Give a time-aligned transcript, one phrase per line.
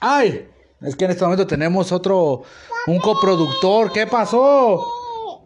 [0.00, 0.46] ¡Ay!
[0.80, 2.42] Es que en este momento tenemos otro,
[2.86, 3.90] un coproductor.
[3.92, 4.84] ¿Qué pasó?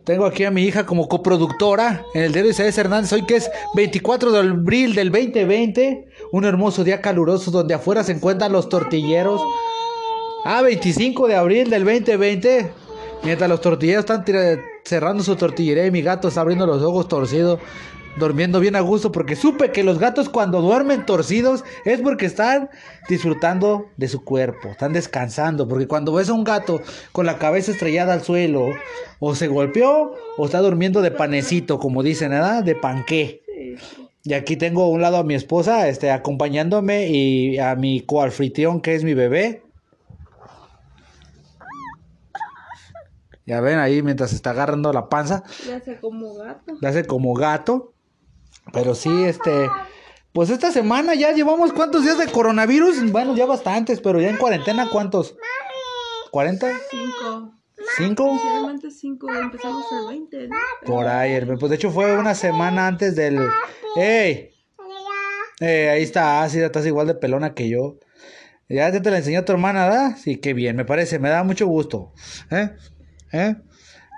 [0.05, 3.13] Tengo aquí a mi hija como coproductora en el diario Isaías Hernández.
[3.13, 6.09] Hoy que es 24 de abril del 2020.
[6.33, 9.41] Un hermoso día caluroso donde afuera se encuentran los tortilleros.
[10.45, 12.73] Ah, 25 de abril del 2020.
[13.23, 14.25] Mientras los tortilleros están
[14.85, 17.61] cerrando su tortillería y mi gato está abriendo los ojos torcidos
[18.19, 22.71] durmiendo bien a gusto porque supe que los gatos cuando duermen torcidos es porque están
[23.09, 26.81] disfrutando de su cuerpo, están descansando, porque cuando ves a un gato
[27.13, 28.71] con la cabeza estrellada al suelo
[29.21, 32.63] o se golpeó o está durmiendo de panecito, como dicen, ¿verdad?
[32.63, 33.43] De panqué.
[34.25, 38.81] Y aquí tengo a un lado a mi esposa, este, acompañándome y a mi coalfritión
[38.81, 39.63] que es mi bebé.
[43.47, 45.43] Ya ven ahí mientras está agarrando la panza.
[45.67, 46.77] Le hace como gato.
[46.79, 47.95] Le hace como gato.
[48.73, 49.71] Pero sí, este,
[50.33, 53.11] pues esta semana ya llevamos cuántos días de coronavirus.
[53.11, 55.37] Bueno, ya bastantes, pero ya en cuarentena, ¿cuántos?
[56.33, 56.71] ¿40?
[56.91, 57.55] Cinco.
[57.97, 58.41] ¿Cinco?
[58.91, 60.57] Cinco, empezamos el 20, ¿no?
[60.85, 63.39] Por ahí, pues de hecho fue una semana antes del...
[63.97, 64.51] ¡Ey!
[65.61, 67.99] Eh, ahí está, ácida, estás igual de pelona que yo.
[68.69, 70.17] Ya te, te la enseñó tu hermana, ¿verdad?
[70.17, 72.13] Sí, qué bien, me parece, me da mucho gusto.
[72.51, 72.71] ¿Eh?
[73.33, 73.57] ¿Eh?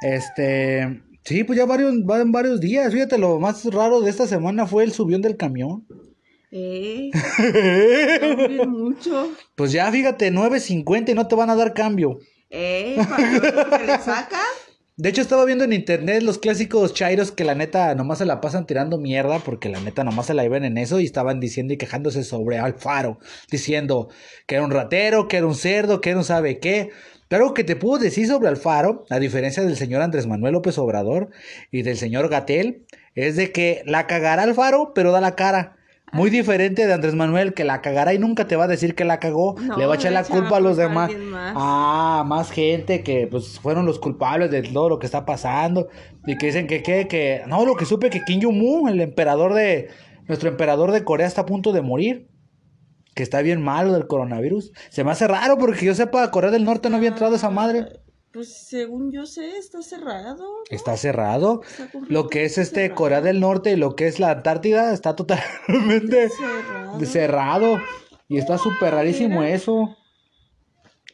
[0.03, 1.03] Este...
[1.25, 2.93] Sí, pues ya varios, van varios días.
[2.93, 5.87] Fíjate, lo más raro de esta semana fue el subión del camión.
[6.51, 7.11] Eh,
[8.67, 9.31] mucho.
[9.55, 12.19] Pues ya, fíjate, 9.50 y no te van a dar cambio.
[12.51, 14.41] Eh, ¿para le sacan?
[14.97, 18.43] De hecho, estaba viendo en internet los clásicos chairos que la neta nomás se la
[18.43, 21.73] pasan tirando mierda porque la neta nomás se la iban en eso y estaban diciendo
[21.73, 23.19] y quejándose sobre Alfaro,
[23.51, 24.11] diciendo
[24.47, 26.91] que era un ratero, que era un cerdo, que era un sabe qué.
[27.31, 31.31] Pero que te puedo decir sobre Alfaro, a diferencia del señor Andrés Manuel López Obrador
[31.71, 35.77] y del señor Gatel, es de que la cagará Alfaro, pero da la cara.
[36.13, 36.33] Muy ah.
[36.33, 39.21] diferente de Andrés Manuel, que la cagará y nunca te va a decir que la
[39.21, 41.13] cagó, le va a echar la culpa a los demás.
[41.37, 45.87] Ah, más gente que pues fueron los culpables de todo lo que está pasando.
[46.27, 49.55] Y que dicen que, que, que, no, lo que supe que Kim Jong-un, el emperador
[49.55, 49.89] de,
[50.27, 52.30] nuestro emperador de Corea está a punto de morir
[53.15, 54.73] que está bien malo del coronavirus.
[54.91, 58.01] Se me hace raro porque yo sepa, Corea del Norte no había entrado esa madre.
[58.33, 60.47] Pues según yo sé, está cerrado.
[60.71, 61.63] Está cerrado.
[62.09, 66.29] lo que es este Corea del Norte y lo que es la Antártida está totalmente
[66.39, 67.05] cerrado.
[67.05, 67.79] cerrado.
[68.29, 69.97] Y está súper rarísimo eso.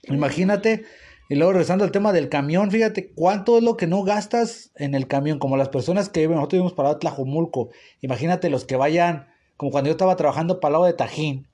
[0.04, 0.84] Imagínate.
[1.28, 4.94] Y luego regresando al tema del camión, fíjate cuánto es lo que no gastas en
[4.94, 7.70] el camión, como las personas que nosotros vivimos para Tlajomulco.
[8.00, 9.26] Imagínate los que vayan,
[9.56, 11.48] como cuando yo estaba trabajando para el lado de Tajín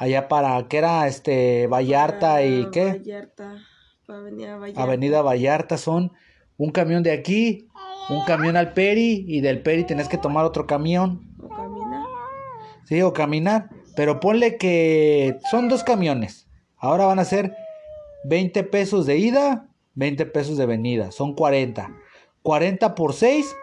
[0.00, 1.06] allá para, ¿qué era?
[1.06, 2.84] Este, Vallarta y qué?
[2.86, 3.58] Vallarta,
[4.08, 4.82] Avenida Vallarta.
[4.82, 6.12] Avenida Vallarta son
[6.56, 7.68] un camión de aquí,
[8.08, 11.20] un camión al Peri y del Peri tenés que tomar otro camión.
[11.38, 12.06] O caminar.
[12.84, 16.48] Sí, o caminar, pero ponle que son dos camiones.
[16.78, 17.54] Ahora van a ser
[18.24, 21.94] 20 pesos de ida, 20 pesos de venida, son 40.
[22.42, 23.54] 40 por 6.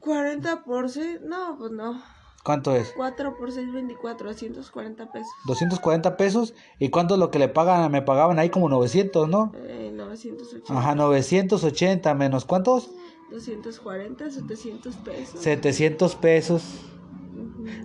[0.00, 2.15] 40 por 6, no, pues no.
[2.46, 2.92] ¿Cuánto es?
[2.94, 5.28] 4 por 6, 24, 240 pesos.
[5.46, 6.54] 240 pesos.
[6.78, 7.90] ¿Y cuánto es lo que le pagan?
[7.90, 9.50] Me pagaban ahí como 900, ¿no?
[9.56, 10.72] Eh, 980.
[10.72, 12.92] Ajá, 980 menos ¿cuántos?
[13.32, 15.40] 240, 700 pesos.
[15.40, 16.62] 700 pesos.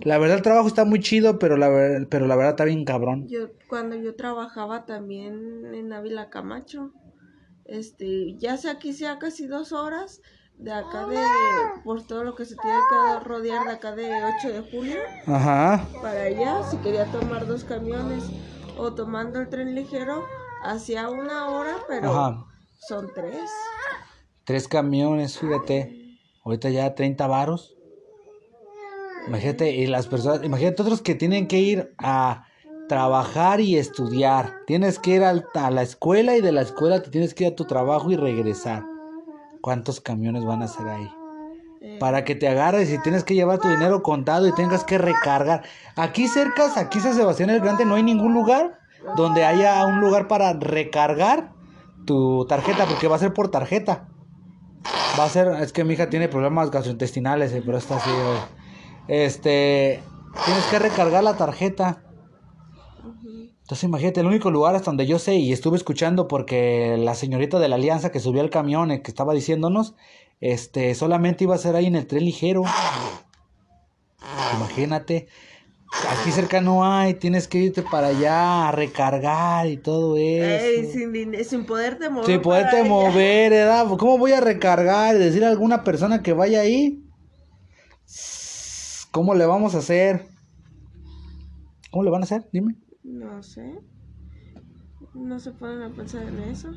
[0.04, 3.26] La verdad el trabajo está muy chido, pero la, pero la verdad está bien cabrón.
[3.26, 6.92] Yo cuando yo trabajaba también en Ávila Camacho,
[7.64, 10.20] este, ya sea aquí sea casi dos horas,
[10.62, 11.18] de acá de,
[11.82, 14.98] por todo lo que se tiene que rodear de acá de 8 de julio.
[15.26, 15.84] Ajá.
[16.00, 18.24] Para allá, si quería tomar dos camiones
[18.78, 20.24] o tomando el tren ligero,
[20.64, 22.46] hacía una hora, pero
[22.88, 23.50] son tres.
[24.44, 26.18] Tres camiones, fíjate.
[26.44, 27.76] Ahorita ya 30 varos.
[29.26, 32.46] Imagínate, y las personas, imagínate otros que tienen que ir a
[32.88, 34.60] trabajar y estudiar.
[34.66, 37.56] Tienes que ir a la escuela y de la escuela te tienes que ir a
[37.56, 38.91] tu trabajo y regresar
[39.62, 41.10] cuántos camiones van a ser ahí.
[41.80, 41.96] Eh.
[41.98, 45.62] Para que te agarres y tienes que llevar tu dinero contado y tengas que recargar.
[45.96, 48.78] Aquí cerca, aquí San Sebastián el Grande, no hay ningún lugar
[49.16, 51.52] donde haya un lugar para recargar
[52.04, 54.08] tu tarjeta, porque va a ser por tarjeta.
[55.18, 58.10] Va a ser, es que mi hija tiene problemas gastrointestinales, eh, pero está así.
[59.08, 60.02] Este,
[60.44, 62.02] tienes que recargar la tarjeta.
[63.62, 67.58] Entonces imagínate, el único lugar hasta donde yo sé y estuve escuchando porque la señorita
[67.58, 69.94] de la alianza que subió al camión eh, que estaba diciéndonos,
[70.40, 72.64] este, solamente iba a ser ahí en el tren ligero.
[74.56, 75.28] Imagínate,
[76.10, 80.92] aquí cerca no hay, tienes que irte para allá a recargar y todo eso.
[80.92, 82.26] sin, sin poderte mover.
[82.26, 83.86] Sin poderte mover, ¿verdad?
[83.96, 87.00] ¿Cómo voy a recargar y decir a alguna persona que vaya ahí?
[89.12, 90.26] ¿Cómo le vamos a hacer?
[91.90, 92.48] ¿Cómo le van a hacer?
[92.52, 92.74] Dime.
[93.04, 93.80] No sé.
[95.14, 96.68] No se ponen a pensar en eso.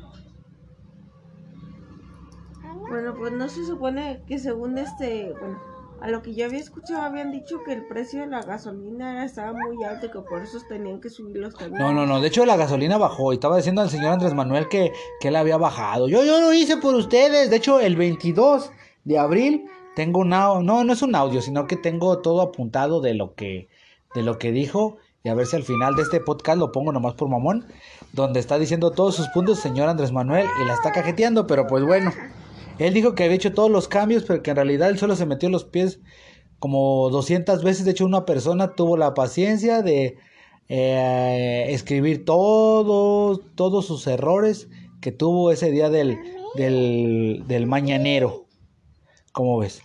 [2.88, 5.58] Bueno, pues no se supone que según este, bueno,
[6.00, 9.52] a lo que yo había escuchado habían dicho que el precio de la gasolina estaba
[9.52, 11.80] muy alto y que por eso tenían que subir los camiones.
[11.80, 12.20] No, no, no.
[12.20, 13.32] De hecho, la gasolina bajó.
[13.32, 16.08] Y estaba diciendo al señor Andrés Manuel que, que él había bajado.
[16.08, 17.50] Yo, yo lo hice por ustedes.
[17.50, 18.70] De hecho, el 22
[19.04, 20.62] de abril tengo un audio.
[20.62, 23.68] No, no es un audio, sino que tengo todo apuntado de lo que,
[24.14, 24.98] de lo que dijo.
[25.26, 27.66] Y a ver si al final de este podcast lo pongo nomás por mamón.
[28.12, 30.46] Donde está diciendo todos sus puntos, señor Andrés Manuel.
[30.62, 32.12] Y la está cajeteando, pero pues bueno.
[32.78, 35.26] Él dijo que había hecho todos los cambios, pero que en realidad él solo se
[35.26, 35.98] metió los pies
[36.60, 37.84] como 200 veces.
[37.84, 40.16] De hecho, una persona tuvo la paciencia de
[40.68, 44.68] eh, escribir todos, todos sus errores
[45.00, 46.20] que tuvo ese día del,
[46.54, 48.44] del, del mañanero.
[49.32, 49.82] ¿Cómo ves?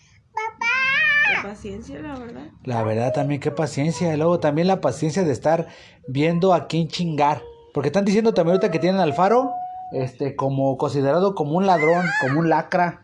[2.64, 4.14] La verdad también, qué paciencia.
[4.14, 5.68] Y luego también la paciencia de estar
[6.08, 7.42] viendo a quién chingar.
[7.74, 9.52] Porque están diciendo también ahorita que tienen al faro
[9.92, 13.02] este, como considerado como un ladrón, como un lacra.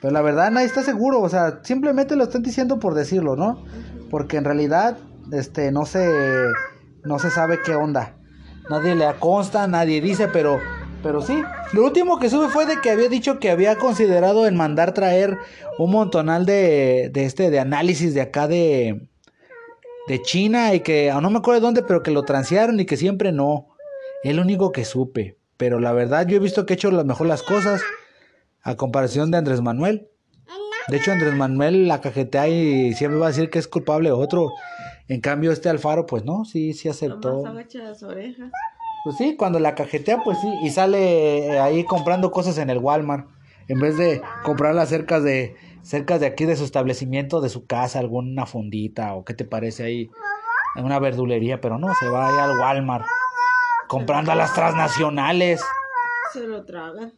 [0.00, 3.64] Pero la verdad nadie está seguro, o sea, simplemente lo están diciendo por decirlo, ¿no?
[4.10, 4.98] Porque en realidad,
[5.32, 6.06] este, no se,
[7.04, 8.16] no se sabe qué onda.
[8.68, 10.58] Nadie le consta, nadie dice, pero,
[11.06, 11.40] pero sí.
[11.72, 15.38] Lo último que sube fue de que había dicho que había considerado en mandar traer
[15.78, 19.08] un montonal de, de este, de análisis de acá de,
[20.08, 22.96] de China y que, no me acuerdo de dónde, pero que lo transearon y que
[22.96, 23.68] siempre no.
[24.24, 25.38] Es lo único que supe.
[25.56, 27.80] Pero la verdad yo he visto que he hecho lo mejor las cosas
[28.62, 30.08] a comparación de Andrés Manuel.
[30.88, 34.50] De hecho Andrés Manuel la cajetea y siempre va a decir que es culpable otro.
[35.06, 37.44] En cambio este Alfaro pues no, sí, sí aceptó.
[37.44, 38.50] las orejas.
[39.06, 43.28] Pues sí, cuando la cajetea pues sí y sale ahí comprando cosas en el Walmart
[43.68, 48.00] en vez de comprarlas cerca de cerca de aquí de su establecimiento, de su casa,
[48.00, 50.10] alguna fundita o qué te parece ahí
[50.74, 53.06] en una verdulería, pero no, se va ahí al Walmart
[53.86, 55.60] comprando a las transnacionales.
[56.32, 57.12] Se lo tragan.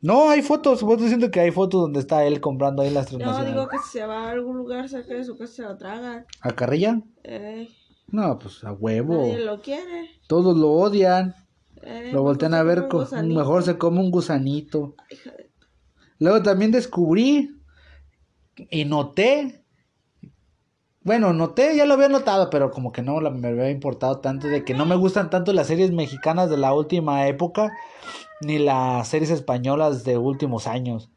[0.00, 3.18] No, hay fotos, vos diciendo que hay fotos donde está él comprando ahí las No,
[3.18, 3.52] transnacionales.
[3.52, 6.24] digo que si se va a algún lugar cerca de su casa se lo tragan.
[6.40, 7.00] ¿A Carrilla?
[7.24, 7.68] Eh,
[8.12, 9.14] No, pues a huevo.
[9.16, 10.10] nadie lo quiere.
[10.28, 11.34] Todos lo odian.
[11.82, 14.94] Eh, Lo voltean a ver, con, mejor se come un gusanito.
[15.10, 15.50] De-
[16.20, 17.56] Luego también descubrí
[18.70, 19.64] y noté,
[21.02, 24.64] bueno, noté, ya lo había notado, pero como que no me había importado tanto de
[24.64, 27.72] que no me gustan tanto las series mexicanas de la última época,
[28.40, 31.10] ni las series españolas de últimos años.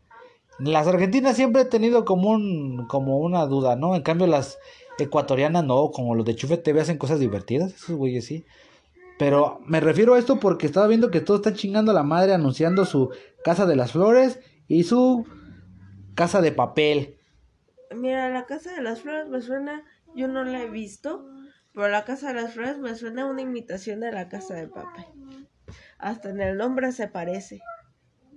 [0.57, 3.95] Las argentinas siempre he tenido como un, como una duda, ¿no?
[3.95, 4.57] En cambio las
[5.03, 8.45] ecuatorianas no, como los de Chufe TV hacen cosas divertidas, esos güeyes sí.
[9.17, 12.33] Pero me refiero a esto porque estaba viendo que todos están chingando a la madre
[12.33, 13.11] anunciando su
[13.43, 15.25] Casa de las Flores y su
[16.15, 17.17] Casa de Papel.
[17.95, 19.83] Mira, la Casa de las Flores me suena,
[20.15, 21.25] yo no la he visto,
[21.73, 24.67] pero la Casa de las Flores me suena a una imitación de la Casa de
[24.67, 25.05] Papel.
[25.97, 27.61] Hasta en el nombre se parece.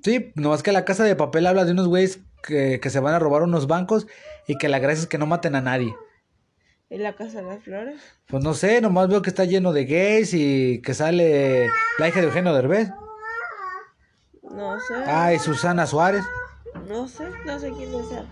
[0.05, 3.15] Sí, nomás que la Casa de Papel habla de unos güeyes que, que se van
[3.15, 4.07] a robar unos bancos
[4.47, 5.97] y que la gracia es que no maten a nadie.
[6.91, 8.01] ¿Y la Casa de las Flores?
[8.27, 11.69] Pues no sé, nomás veo que está lleno de gays y que sale
[11.99, 12.91] la hija de Eugenio Derbez.
[14.43, 14.95] No sé.
[15.07, 16.25] Ah, y Susana Suárez.
[16.89, 18.27] No sé, no sé quién es él.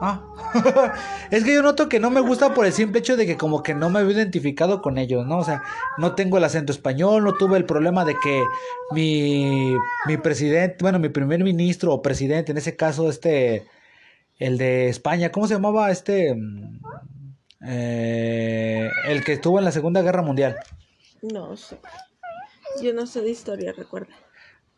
[0.00, 0.22] Ah,
[1.32, 3.64] es que yo noto que no me gusta por el simple hecho de que como
[3.64, 5.38] que no me había identificado con ellos, ¿no?
[5.38, 5.64] O sea,
[5.96, 8.44] no tengo el acento español, no tuve el problema de que
[8.92, 9.74] mi,
[10.06, 13.66] mi presidente, bueno, mi primer ministro o presidente, en ese caso este,
[14.38, 16.36] el de España, ¿cómo se llamaba este?
[17.66, 20.56] Eh, el que estuvo en la Segunda Guerra Mundial.
[21.22, 21.78] No sé.
[22.82, 24.14] Yo no sé de historia, recuerda.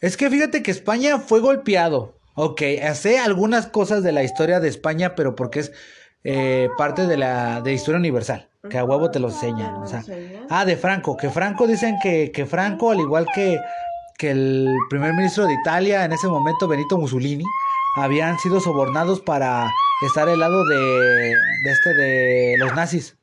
[0.00, 2.18] Es que fíjate que España fue golpeado.
[2.34, 2.62] Ok,
[2.94, 5.72] sé algunas cosas de la historia de España, pero porque es
[6.24, 8.48] eh, parte de la de historia universal.
[8.68, 9.74] Que a huevo te lo enseñan.
[9.76, 10.02] O sea,
[10.50, 11.16] ah, de Franco.
[11.16, 13.58] Que Franco dicen que, que Franco, al igual que,
[14.18, 17.44] que el primer ministro de Italia en ese momento, Benito Mussolini,
[17.96, 19.68] habían sido sobornados para
[20.06, 23.16] estar al lado de, de este de los nazis.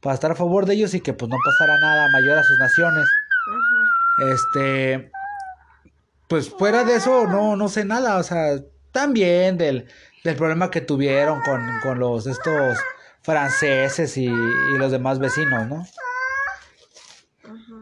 [0.00, 2.58] Para estar a favor de ellos y que pues no pasara nada mayor a sus
[2.58, 3.06] naciones.
[4.32, 5.10] Este,
[6.28, 8.60] pues fuera de eso, no, no sé nada, o sea,
[8.90, 9.88] también del,
[10.24, 12.78] del problema que tuvieron con, con los estos
[13.22, 15.86] franceses y, y los demás vecinos, ¿no?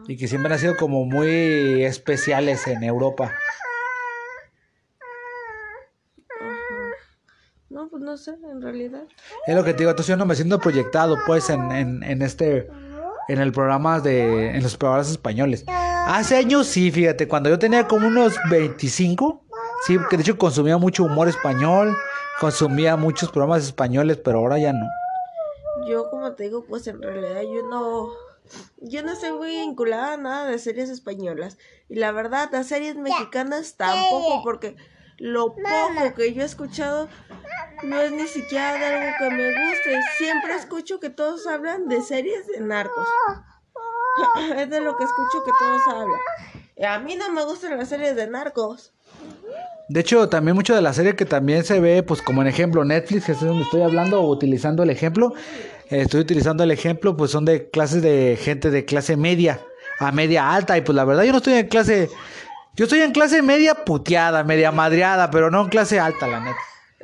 [0.07, 3.33] Y que siempre han sido como muy especiales en Europa.
[6.39, 6.91] Ajá.
[8.11, 9.03] No, sé, en realidad.
[9.47, 12.21] Es lo que te digo, entonces yo no me siento proyectado, pues, en, en, en
[12.21, 12.69] este,
[13.29, 15.63] en el programa de, en los programas españoles.
[15.69, 19.45] Hace años sí, fíjate, cuando yo tenía como unos 25,
[19.87, 21.95] sí, que de hecho consumía mucho humor español,
[22.41, 24.89] consumía muchos programas españoles, pero ahora ya no.
[25.87, 28.09] Yo, como te digo, pues en realidad yo no.
[28.81, 31.57] yo no estoy muy vinculada a nada de series españolas.
[31.87, 34.75] Y la verdad, las series mexicanas tampoco, porque
[35.21, 37.07] lo poco que yo he escuchado
[37.83, 39.99] no es ni siquiera de algo que me guste.
[40.17, 43.07] Siempre escucho que todos hablan de series de narcos.
[44.57, 46.19] es de lo que escucho que todos hablan.
[46.75, 48.93] Y a mí no me gustan las series de narcos.
[49.89, 52.83] De hecho, también mucho de la serie que también se ve, pues como en ejemplo
[52.83, 55.33] Netflix, que es donde estoy hablando, o utilizando el ejemplo,
[55.89, 59.59] eh, estoy utilizando el ejemplo, pues son de clases de gente de clase media
[59.99, 62.09] a media alta, y pues la verdad yo no estoy en clase,
[62.75, 66.57] yo estoy en clase media puteada, media madreada, pero no en clase alta, la neta.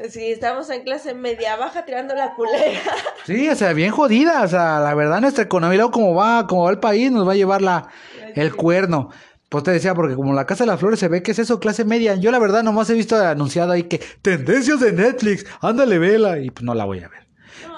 [0.10, 2.80] Sí, estamos en clase media baja tirando la culera.
[3.26, 6.64] Sí, o sea, bien jodida, o sea, la verdad nuestra economía, luego como va, como
[6.64, 7.90] va el país, nos va a llevar la,
[8.36, 9.10] el cuerno.
[9.50, 11.60] Pues te decía, porque como la Casa de las Flores se ve que es eso,
[11.60, 12.16] clase media.
[12.16, 16.40] Yo la verdad nomás he visto anunciado ahí que tendencias de Netflix, ándale, vela.
[16.40, 17.28] Y pues no la voy a ver.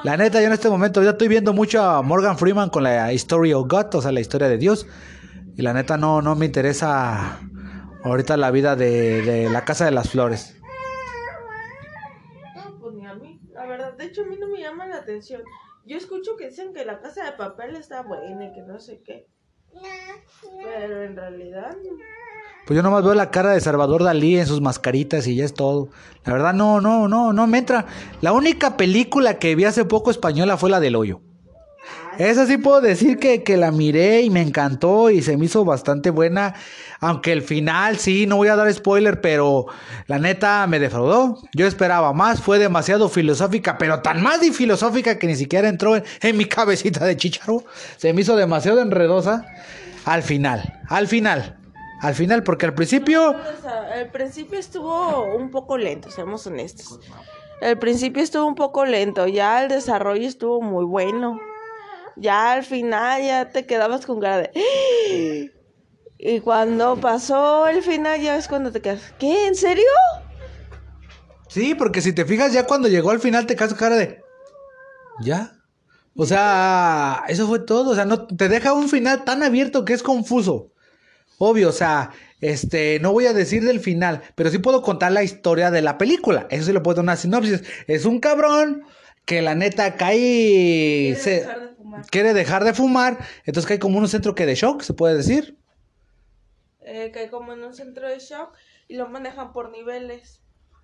[0.04, 3.12] La neta, yo en este momento ya estoy viendo mucho a Morgan Freeman con la
[3.14, 4.88] Story of God, o sea, la historia de Dios.
[5.58, 7.40] Y la neta no, no me interesa
[8.04, 10.56] ahorita la vida de, de la Casa de las Flores.
[12.56, 13.40] No, pues ni a mí.
[13.54, 15.42] La verdad, de hecho a mí no me llama la atención.
[15.86, 19.02] Yo escucho que dicen que la Casa de Papel está buena y que no sé
[19.04, 19.28] qué.
[20.64, 21.76] Pero en realidad...
[22.66, 25.54] Pues yo nomás veo la cara de Salvador Dalí en sus mascaritas y ya es
[25.54, 25.90] todo.
[26.26, 27.88] La verdad no, no, no, no me entra.
[28.22, 31.22] La única película que vi hace poco española fue la del hoyo.
[32.20, 35.64] Esa sí puedo decir que, que, la miré y me encantó y se me hizo
[35.64, 36.54] bastante buena.
[37.00, 39.68] Aunque el final, sí, no voy a dar spoiler, pero
[40.08, 41.38] la neta me defraudó.
[41.54, 45.96] Yo esperaba más, fue demasiado filosófica, pero tan más y filosófica que ni siquiera entró
[45.96, 47.64] en, mi cabecita de chicharo.
[47.96, 49.46] Se me hizo demasiado enredosa
[50.04, 51.56] al final, al final.
[52.02, 53.34] Al final, porque al principio...
[53.94, 57.00] Al principio estuvo un poco lento, seamos honestos.
[57.62, 61.40] El principio estuvo un poco lento, ya el desarrollo estuvo muy bueno.
[62.20, 65.52] Ya al final ya te quedabas con cara de...
[66.22, 69.14] Y cuando pasó el final ya es cuando te quedas...
[69.18, 69.48] ¿Qué?
[69.48, 69.86] ¿En serio?
[71.48, 74.22] Sí, porque si te fijas ya cuando llegó al final te quedas con cara de...
[75.22, 75.54] ¿Ya?
[76.16, 77.92] O sea, eso fue todo.
[77.92, 80.74] O sea, no te deja un final tan abierto que es confuso.
[81.38, 82.12] Obvio, o sea,
[82.42, 85.98] este, no voy a decir del final, pero sí puedo contar la historia de la
[85.98, 86.48] película.
[86.50, 87.64] Eso sí lo puedo dar una sinopsis.
[87.88, 88.84] Es un cabrón
[89.24, 91.16] que la neta cae.
[91.18, 91.69] Se, dejar de fumar.
[92.10, 93.18] Quiere dejar de fumar.
[93.46, 95.58] Entonces cae como en un centro que de shock, se puede decir.
[96.82, 98.54] Eh, cae como en un centro de shock
[98.88, 100.42] y lo manejan por niveles.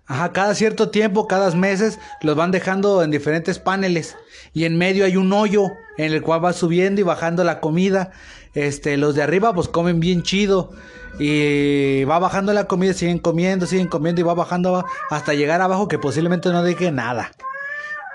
[0.08, 4.16] Ajá, cada cierto tiempo, cada meses, los van dejando en diferentes paneles.
[4.52, 5.66] Y en medio hay un hoyo
[5.98, 8.12] en el cual va subiendo y bajando la comida.
[8.54, 10.70] Este, los de arriba pues comen bien chido.
[11.18, 15.88] Y va bajando la comida, siguen comiendo, siguen comiendo y va bajando hasta llegar abajo
[15.88, 17.32] que posiblemente no deje nada.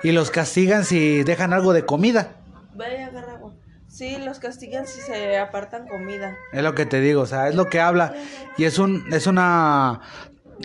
[0.02, 2.41] Y los castigan si dejan algo de comida.
[2.76, 3.54] Vaya, agarra agua.
[3.88, 6.38] Sí, los castigan si se apartan comida.
[6.54, 8.14] Es lo que te digo, o sea, es lo que habla.
[8.58, 10.00] Y es un, es una,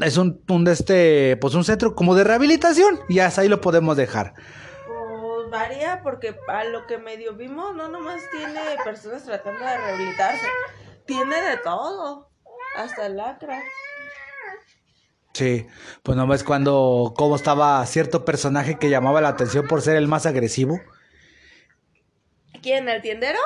[0.01, 3.01] es un, un de este, pues un centro como de rehabilitación.
[3.09, 4.35] Y hasta ahí lo podemos dejar.
[4.87, 10.47] Pues varía porque a lo que medio vimos no nomás tiene personas tratando de rehabilitarse.
[11.05, 12.31] Tiene de todo.
[12.77, 13.61] Hasta lacra.
[15.33, 15.67] Sí,
[16.03, 20.07] pues no ves cuando, cómo estaba cierto personaje que llamaba la atención por ser el
[20.09, 20.81] más agresivo.
[22.63, 22.89] ¿Quién?
[22.89, 23.39] ¿El tiendero?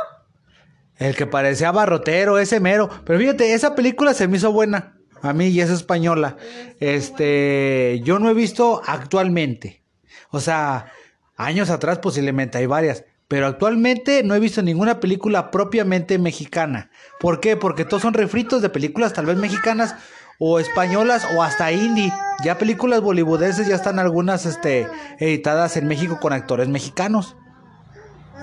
[0.96, 2.90] El que parecía barrotero, ese mero.
[3.04, 4.96] Pero fíjate, esa película se me hizo buena.
[5.22, 6.36] A mí y es española.
[6.78, 9.82] Este, yo no he visto actualmente.
[10.30, 10.92] O sea,
[11.36, 13.04] años atrás posiblemente hay varias.
[13.28, 16.90] Pero actualmente no he visto ninguna película propiamente mexicana.
[17.20, 17.56] ¿Por qué?
[17.56, 19.94] Porque todos son refritos de películas tal vez mexicanas
[20.40, 22.12] o españolas o hasta indie.
[22.42, 24.88] Ya películas bollywoodenses ya están algunas este,
[25.18, 27.36] editadas en México con actores mexicanos.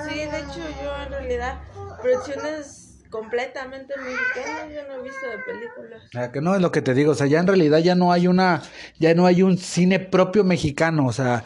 [0.07, 0.46] Sí, de
[1.27, 1.61] realidad
[2.01, 6.03] producciones completamente mexicanas yo no he visto de películas.
[6.15, 8.11] Ah, que no es lo que te digo, o sea, ya en realidad ya no
[8.11, 8.61] hay una,
[8.99, 11.43] ya no hay un cine propio mexicano, o sea,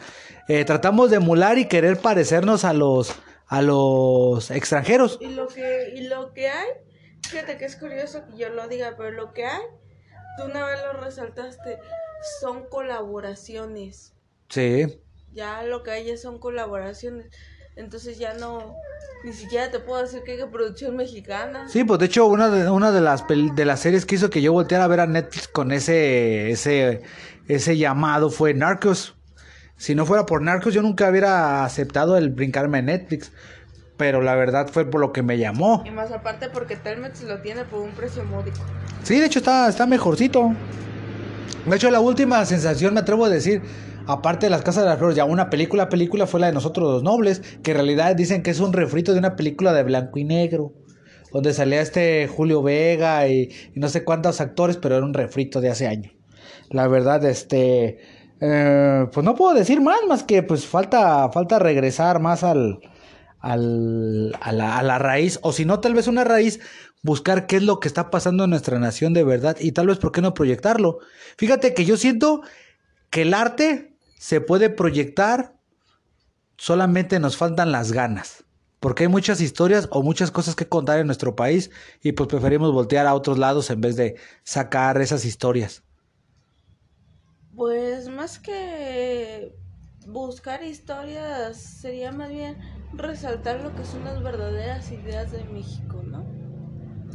[0.48, 3.14] eh, tratamos de emular y querer parecernos a los,
[3.46, 5.18] a los extranjeros.
[5.20, 6.68] Y lo que, y lo que hay,
[7.28, 9.62] fíjate que es curioso que yo lo diga, pero lo que hay,
[10.36, 11.78] tú una vez lo resaltaste,
[12.40, 14.14] son colaboraciones.
[14.48, 15.00] Sí,
[15.32, 17.30] Ya lo que hay son colaboraciones.
[17.76, 18.76] Entonces ya no,
[19.24, 21.68] ni siquiera te puedo decir que hay producción mexicana.
[21.68, 24.42] sí, pues de hecho una de, una de las de las series que hizo que
[24.42, 27.02] yo volteara a ver a Netflix con ese, ese,
[27.48, 29.14] ese llamado fue Narcos.
[29.76, 33.32] Si no fuera por Narcos, yo nunca hubiera aceptado el brincarme a Netflix.
[33.96, 35.82] Pero la verdad fue por lo que me llamó.
[35.86, 38.58] Y más aparte porque Telmex lo tiene por un precio módico.
[39.02, 40.54] Sí, de hecho está, está mejorcito.
[41.66, 43.62] De hecho, la última sensación, me atrevo a decir,
[44.06, 46.90] aparte de las Casas de las Flores, ya una película, película fue la de Nosotros
[46.90, 50.18] los Nobles, que en realidad dicen que es un refrito de una película de blanco
[50.18, 50.72] y negro,
[51.32, 55.70] donde salía este Julio Vega y, no sé cuántos actores, pero era un refrito de
[55.70, 56.12] hace años.
[56.70, 57.98] La verdad, este,
[58.40, 62.80] eh, pues no puedo decir más, más que pues falta, falta regresar más al,
[63.40, 66.60] al, a, la, a la raíz, o si no, tal vez una raíz,
[67.02, 69.98] buscar qué es lo que está pasando en nuestra nación de verdad y tal vez
[69.98, 70.98] por qué no proyectarlo.
[71.36, 72.42] Fíjate que yo siento
[73.10, 73.91] que el arte
[74.22, 75.56] se puede proyectar,
[76.56, 78.44] solamente nos faltan las ganas.
[78.78, 81.72] Porque hay muchas historias o muchas cosas que contar en nuestro país
[82.04, 84.14] y pues preferimos voltear a otros lados en vez de
[84.44, 85.82] sacar esas historias.
[87.56, 89.56] Pues más que
[90.06, 92.58] buscar historias sería más bien
[92.92, 96.24] resaltar lo que son las verdaderas ideas de México, ¿no?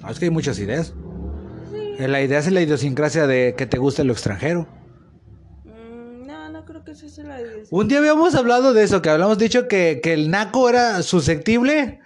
[0.03, 0.93] Ah, es que hay muchas ideas.
[1.71, 2.05] Sí.
[2.05, 4.67] La idea es la idiosincrasia de que te guste lo extranjero.
[7.23, 7.39] La.
[7.69, 11.99] Un día habíamos hablado de eso, que habíamos dicho que, que el naco era susceptible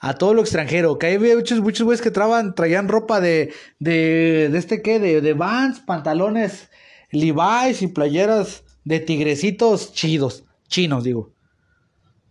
[0.00, 0.98] a todo lo extranjero.
[0.98, 5.20] Que había muchos, muchos güeyes que traban, traían ropa de, de, de este qué, de,
[5.20, 6.70] de Vans, pantalones
[7.12, 11.32] Levi's y playeras de tigrecitos chidos, chinos digo.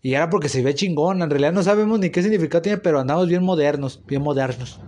[0.02, 3.00] Y era porque se ve chingón, en realidad no sabemos ni qué significado tiene, pero
[3.00, 4.82] andamos bien modernos, bien modernos.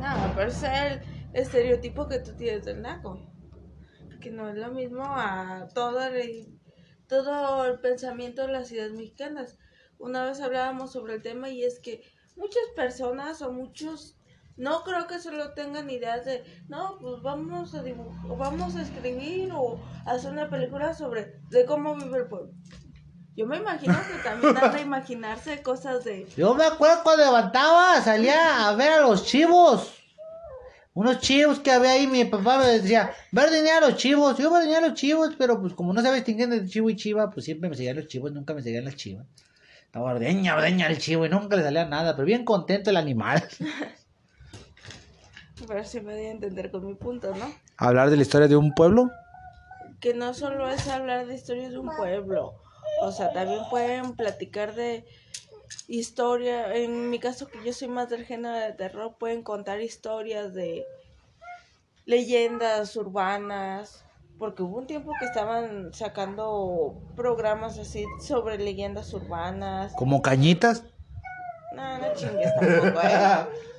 [0.00, 1.00] No, pero es el
[1.32, 3.31] estereotipo que tú tienes del naco.
[4.22, 6.60] Que no es lo mismo a todo el,
[7.08, 9.58] todo el pensamiento de las ciudades mexicanas.
[9.98, 12.02] Una vez hablábamos sobre el tema y es que
[12.36, 14.16] muchas personas o muchos
[14.56, 19.50] no creo que solo tengan ideas de, no, pues vamos a dibujar, vamos a escribir
[19.52, 22.52] o hacer una película sobre de cómo vive el pueblo.
[23.34, 26.28] Yo me imagino que también han de imaginarse cosas de...
[26.36, 30.01] Yo me acuerdo cuando levantaba, salía a ver a los chivos.
[30.94, 34.36] Unos chivos que había ahí, mi papá me decía, ver a los chivos.
[34.36, 37.46] Yo a los chivos, pero pues como no se distinguen entre chivo y chiva, pues
[37.46, 39.26] siempre me seguían los chivos, nunca me seguían las chivas.
[39.86, 43.42] Estaba ordeña, ordeña el chivo y nunca le salía nada, pero bien contento el animal.
[45.66, 47.54] Pero si me di a entender con mi punto, ¿no?
[47.76, 49.10] ¿Hablar de la historia de un pueblo?
[50.00, 52.54] Que no solo es hablar de historias de un pueblo.
[53.00, 55.04] O sea, también pueden platicar de
[55.88, 56.74] historia.
[56.74, 60.86] En mi caso, que yo soy más del género de terror, pueden contar historias de
[62.04, 64.04] leyendas urbanas.
[64.38, 69.92] Porque hubo un tiempo que estaban sacando programas así sobre leyendas urbanas.
[69.94, 70.84] ¿Como cañitas?
[71.74, 73.46] No, no chingues tampoco, ¿eh?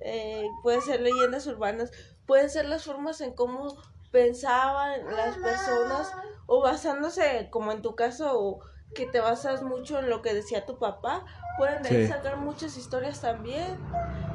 [0.00, 1.90] eh, pueden ser leyendas urbanas,
[2.26, 3.76] pueden ser las formas en cómo
[4.10, 6.12] pensaban las personas
[6.46, 8.60] o basándose, como en tu caso,
[8.94, 11.24] que te basas mucho en lo que decía tu papá,
[11.56, 13.76] pueden de sacar muchas historias también.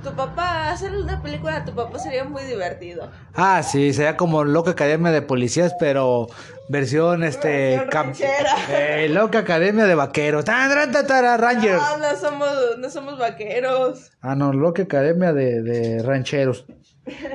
[0.04, 3.10] Tu papá, hacer una película de tu papá sería muy divertido.
[3.34, 6.28] Ah, sí, sería como Loca Academia de Policías, pero
[6.70, 10.46] versión este eh, Loca Academia de Vaqueros.
[10.46, 11.82] Rangers.
[11.82, 14.12] No, no somos, no somos vaqueros.
[14.22, 16.66] Ah, no, Loca Academia de, de rancheros.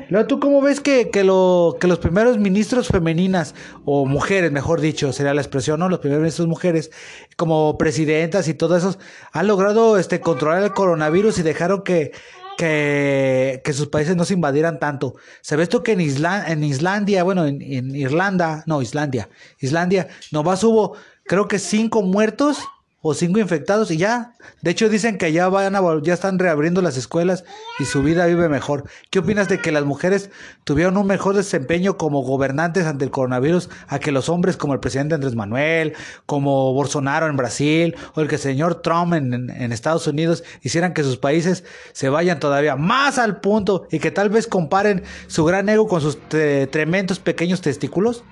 [0.09, 3.54] Luego, ¿tú cómo ves que, que, lo, que los primeros ministros femeninas,
[3.85, 5.88] o mujeres, mejor dicho, sería la expresión, ¿no?
[5.88, 6.90] Los primeros ministros mujeres,
[7.37, 8.96] como presidentas y todo eso,
[9.33, 12.12] han logrado este, controlar el coronavirus y dejaron que,
[12.57, 15.16] que, que sus países no se invadieran tanto.
[15.42, 19.28] Se ve esto que en, en Islandia, bueno, en, en Irlanda, no, Islandia,
[19.61, 22.59] Islandia, nomás hubo, creo que cinco muertos
[23.00, 24.32] o cinco infectados y ya.
[24.61, 27.44] De hecho dicen que ya van a ya están reabriendo las escuelas
[27.78, 28.84] y su vida vive mejor.
[29.11, 30.30] ¿Qué opinas de que las mujeres
[30.64, 34.80] tuvieron un mejor desempeño como gobernantes ante el coronavirus a que los hombres como el
[34.80, 35.94] presidente Andrés Manuel,
[36.26, 41.04] como Bolsonaro en Brasil o el que el señor Trump en, Estados Unidos hicieran que
[41.04, 45.68] sus países se vayan todavía más al punto y que tal vez comparen su gran
[45.68, 48.24] ego con sus tremendos pequeños testículos?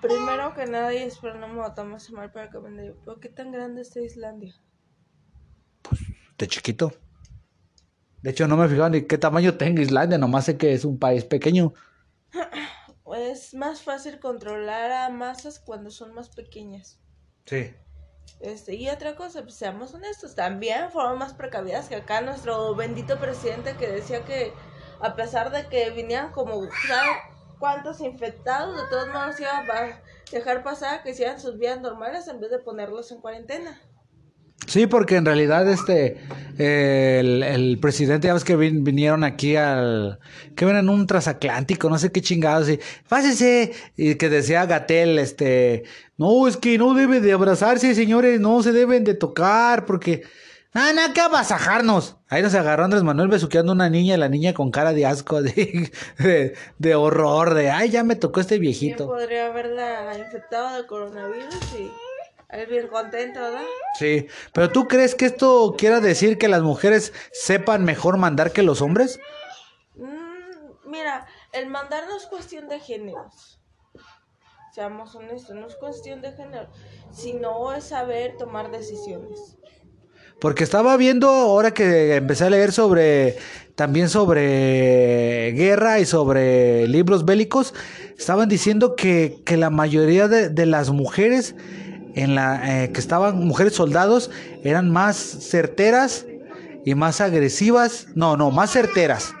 [0.00, 3.52] Primero que nada, y espero no me tomarse mal para que me ¿por qué tan
[3.52, 4.54] grande está Islandia?
[5.82, 6.00] Pues
[6.38, 6.92] de chiquito.
[8.22, 10.98] De hecho, no me fijo ni qué tamaño tenga Islandia, nomás sé que es un
[10.98, 11.72] país pequeño.
[13.16, 16.98] es más fácil controlar a masas cuando son más pequeñas.
[17.44, 17.74] Sí.
[18.40, 23.18] Este, y otra cosa, pues seamos honestos, también fueron más precavidas que acá nuestro bendito
[23.18, 24.52] presidente que decía que
[25.00, 26.56] a pesar de que vinieran como
[27.58, 32.40] cuántos infectados, de todos modos iba a dejar pasar que hicieran sus vidas normales en
[32.40, 33.80] vez de ponerlos en cuarentena.
[34.66, 36.18] Sí, porque en realidad este
[36.58, 40.18] el, presidente, ya ves que vinieron aquí al
[40.56, 45.20] que ven en un transatlántico, no sé qué chingados, y fácese, y que decía Gatel,
[45.20, 45.84] este,
[46.16, 50.22] no, es que no deben de abrazarse, señores, no se deben de tocar, porque
[50.78, 52.18] Ah, no, ¿qué basajarnos?
[52.28, 55.06] Ahí nos agarró Andrés Manuel besuqueando a una niña y la niña con cara de
[55.06, 59.06] asco, de, de, de horror, de ay, ya me tocó este ¿Quién viejito.
[59.06, 61.90] podría haberla infectado de coronavirus y
[62.50, 63.62] él bien contento, ¿verdad?
[63.98, 68.62] Sí, pero ¿tú crees que esto quiera decir que las mujeres sepan mejor mandar que
[68.62, 69.18] los hombres?
[69.94, 73.62] Mm, mira, el mandar no es cuestión de géneros.
[74.74, 76.68] Seamos honestos, no es cuestión de género,
[77.10, 79.56] sino es saber tomar decisiones.
[80.40, 83.36] Porque estaba viendo ahora que empecé a leer sobre
[83.74, 87.74] también sobre guerra y sobre libros bélicos,
[88.18, 91.54] estaban diciendo que, que la mayoría de, de las mujeres
[92.14, 94.30] en la eh, que estaban mujeres soldados
[94.64, 96.26] eran más certeras
[96.84, 99.34] y más agresivas, no, no, más certeras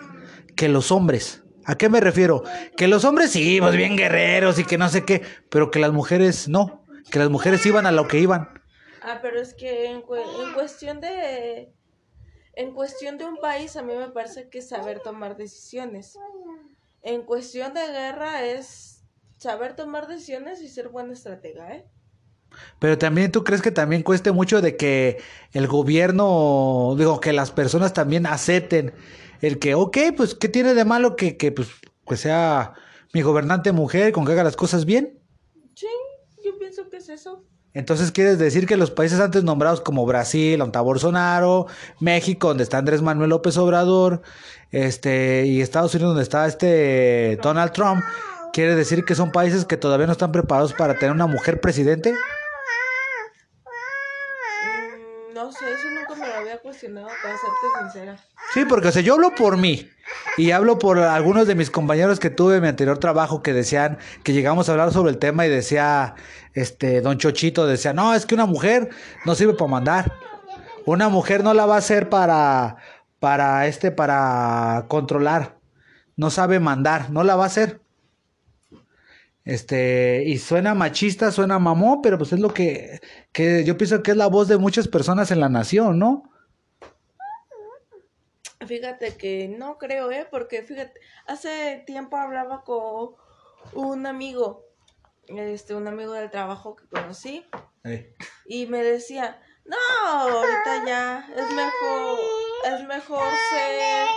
[0.54, 1.42] que los hombres.
[1.64, 2.44] ¿A qué me refiero?
[2.76, 5.92] Que los hombres sí, pues bien guerreros y que no sé qué, pero que las
[5.92, 8.55] mujeres no, que las mujeres iban a lo que iban.
[9.08, 11.72] Ah, pero es que en, cue- en cuestión de
[12.54, 16.18] en cuestión de un país a mí me parece que es saber tomar decisiones.
[17.02, 19.04] En cuestión de guerra es
[19.36, 21.86] saber tomar decisiones y ser buena estratega, ¿eh?
[22.80, 25.18] Pero también tú crees que también cueste mucho de que
[25.52, 28.92] el gobierno, digo, que las personas también acepten
[29.40, 31.68] el que, ok, pues, ¿qué tiene de malo que, que pues,
[32.08, 32.74] que sea
[33.12, 35.20] mi gobernante mujer, con que haga las cosas bien?
[35.74, 35.86] Sí,
[36.44, 37.44] yo pienso que es eso.
[37.76, 41.66] Entonces quieres decir que los países antes nombrados como Brasil, donde Bolsonaro,
[42.00, 44.22] México, donde está Andrés Manuel López Obrador,
[44.70, 48.02] este, y Estados Unidos, donde está este Donald Trump,
[48.54, 52.14] quiere decir que son países que todavía no están preparados para tener una mujer presidente?
[55.30, 55.85] Mm, no sé, eso
[56.58, 58.16] cuestionado, para serte sincera.
[58.54, 59.88] Sí, porque o sea, yo hablo por mí
[60.36, 63.98] y hablo por algunos de mis compañeros que tuve en mi anterior trabajo que decían
[64.22, 66.14] que llegamos a hablar sobre el tema y decía,
[66.54, 68.90] este, don Chochito decía, no, es que una mujer
[69.24, 70.12] no sirve para mandar.
[70.84, 72.76] Una mujer no la va a hacer para,
[73.18, 75.58] para este, para controlar.
[76.16, 77.80] No sabe mandar, no la va a hacer.
[79.44, 83.00] Este, y suena machista, suena mamón, pero pues es lo que,
[83.32, 86.24] que yo pienso que es la voz de muchas personas en la nación, ¿no?
[88.66, 90.26] Fíjate que no creo, ¿eh?
[90.30, 93.14] Porque fíjate, hace tiempo hablaba con
[93.72, 94.64] un amigo,
[95.28, 97.46] este, un amigo del trabajo que conocí,
[98.46, 99.76] y me decía, no,
[100.06, 102.18] ahorita ya es mejor,
[102.64, 104.08] es mejor ser,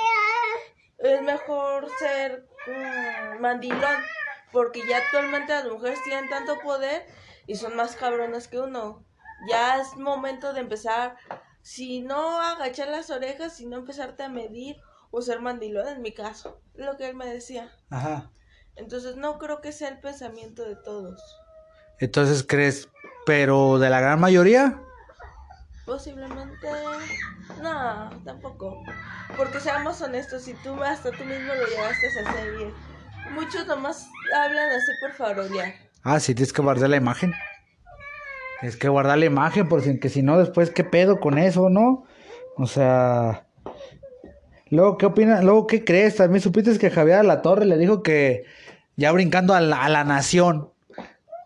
[0.99, 4.03] es mejor ser mm, mandilón,
[4.51, 7.05] porque ya actualmente las mujeres tienen tanto poder
[7.47, 9.05] y son más cabronas que uno.
[9.49, 11.15] Ya es momento de empezar,
[11.69, 14.77] si no agachar las orejas, sino empezarte a medir
[15.11, 17.71] o ser mandilón en mi caso, es lo que él me decía.
[17.91, 18.31] Ajá.
[18.75, 21.21] Entonces no creo que sea el pensamiento de todos.
[21.99, 22.89] Entonces crees,
[23.23, 24.81] pero de la gran mayoría,
[25.85, 26.67] Posiblemente
[27.61, 28.83] no, tampoco.
[29.37, 32.73] Porque seamos honestos, si tú hasta tú mismo lo llegaste a hacer bien.
[33.31, 35.73] Muchos nomás hablan así por farolear.
[36.03, 37.33] ah, sí, tienes que guardar la imagen.
[38.59, 42.05] Tienes que guardar la imagen, porque si no, después, ¿qué pedo con eso, no?
[42.57, 43.45] O sea.
[44.69, 45.43] Luego, ¿qué opinas?
[45.43, 46.17] Luego, ¿qué crees?
[46.17, 48.43] También supiste que Javier La Torre le dijo que
[48.95, 50.71] ya brincando a la, a la nación.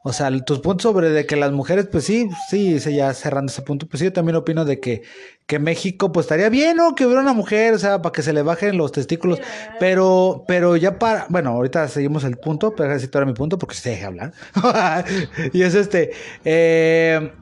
[0.06, 3.62] O sea, tus puntos sobre de que las mujeres, pues sí, sí, ya cerrando ese
[3.62, 5.04] punto, pues sí, yo también opino de que,
[5.46, 6.96] que México, pues estaría bien, ¿no?
[6.96, 9.40] Que hubiera una mujer, o sea, para que se le bajen los testículos.
[9.80, 13.76] Pero, pero ya para, bueno, ahorita seguimos el punto, pero así ahora mi punto porque
[13.76, 14.34] se deja hablar.
[15.54, 16.12] y es este,
[16.46, 17.34] eh,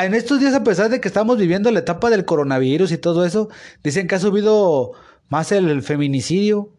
[0.00, 3.24] en estos días, a pesar de que estamos viviendo la etapa del coronavirus y todo
[3.24, 3.48] eso,
[3.84, 4.92] dicen que ha subido
[5.28, 6.72] más el, el feminicidio.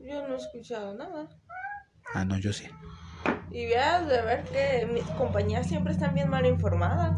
[0.00, 1.28] Yo no he escuchado nada.
[2.14, 2.64] Ah, no, yo sí.
[3.54, 7.16] Y veas de ver que mis compañías siempre están bien mal informadas.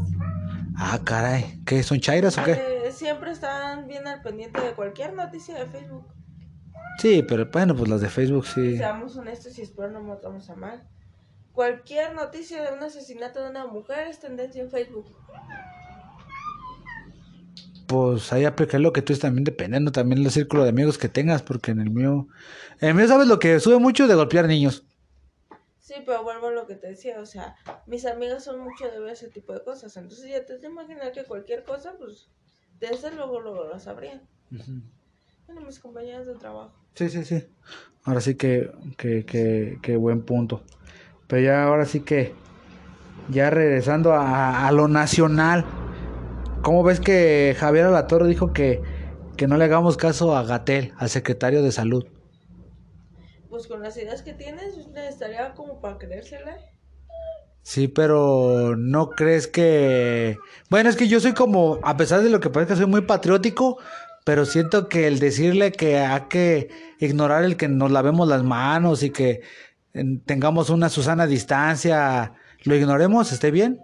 [0.77, 2.53] Ah, caray, ¿qué son chairas o qué?
[2.53, 6.05] Eh, siempre están bien al pendiente de cualquier noticia de Facebook.
[6.99, 8.77] Sí, pero bueno, pues las de Facebook sí.
[8.77, 10.87] Seamos honestos y espero no nos vamos a mal.
[11.55, 15.07] Cualquier noticia de un asesinato de una mujer es tendencia en Facebook.
[17.87, 21.09] Pues ahí aplicar lo que tú es también dependiendo también del círculo de amigos que
[21.09, 22.29] tengas, porque en el mío,
[22.83, 24.85] en el mío sabes lo que sube mucho de golpear niños.
[25.97, 27.57] Sí, pero vuelvo a lo que te decía, o sea,
[27.87, 31.25] mis amigas son mucho de ver ese tipo de cosas, entonces ya te imaginar que
[31.25, 32.29] cualquier cosa, pues,
[32.79, 34.21] desde luego, luego lo sabrían.
[35.47, 36.75] Bueno, mis compañeras de trabajo.
[36.95, 37.47] Sí, sí, sí.
[38.05, 40.63] Ahora sí que, que, que, que buen punto.
[41.29, 42.35] Pero ya ahora sí que,
[43.31, 45.65] ya regresando a, a lo nacional,
[46.61, 48.83] ¿cómo ves que Javier Alatorre dijo que,
[49.39, 52.07] que no le hagamos caso a Gatel, al secretario de salud?
[53.57, 54.75] Pues con las ideas que tienes,
[55.09, 56.59] estaría como para creérsela.
[57.62, 60.37] Sí, pero no crees que...
[60.69, 63.01] Bueno, es que yo soy como, a pesar de lo que parece que soy muy
[63.01, 63.79] patriótico,
[64.27, 66.69] pero siento que el decirle que hay que
[67.01, 69.40] ignorar el que nos lavemos las manos y que
[70.27, 73.81] tengamos una Susana distancia, lo ignoremos, ¿esté bien?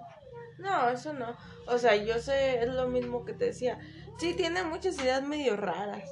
[0.58, 1.34] No, eso no.
[1.66, 3.78] O sea, yo sé, es lo mismo que te decía.
[4.18, 6.10] Sí, tiene muchas ideas medio raras.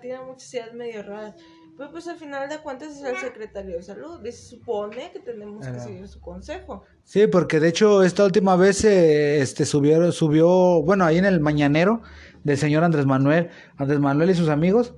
[0.00, 1.34] tiene muchas ideas medio raras.
[1.76, 5.20] Pues, pues al final de cuentas es el secretario de salud y se supone que
[5.20, 6.84] tenemos que seguir su consejo.
[7.04, 11.38] Sí, porque de hecho esta última vez eh, este subió, subió, bueno, ahí en el
[11.40, 12.00] mañanero
[12.44, 14.94] del señor Andrés Manuel, Andrés Manuel y sus amigos,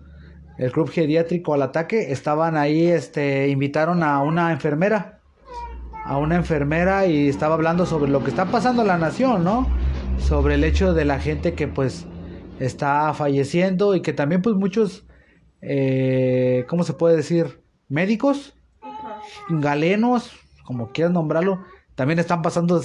[0.57, 5.21] el club geriátrico al ataque, estaban ahí, este, invitaron a una enfermera,
[6.05, 9.67] a una enfermera y estaba hablando sobre lo que está pasando en la nación, ¿no?
[10.21, 12.07] Sobre el hecho de la gente que pues
[12.61, 15.08] está falleciendo y que también pues muchos
[15.61, 17.63] eh, ¿cómo se puede decir?
[17.89, 18.55] Médicos,
[19.49, 20.33] galenos,
[20.65, 22.43] como quieras nombrarlo, también están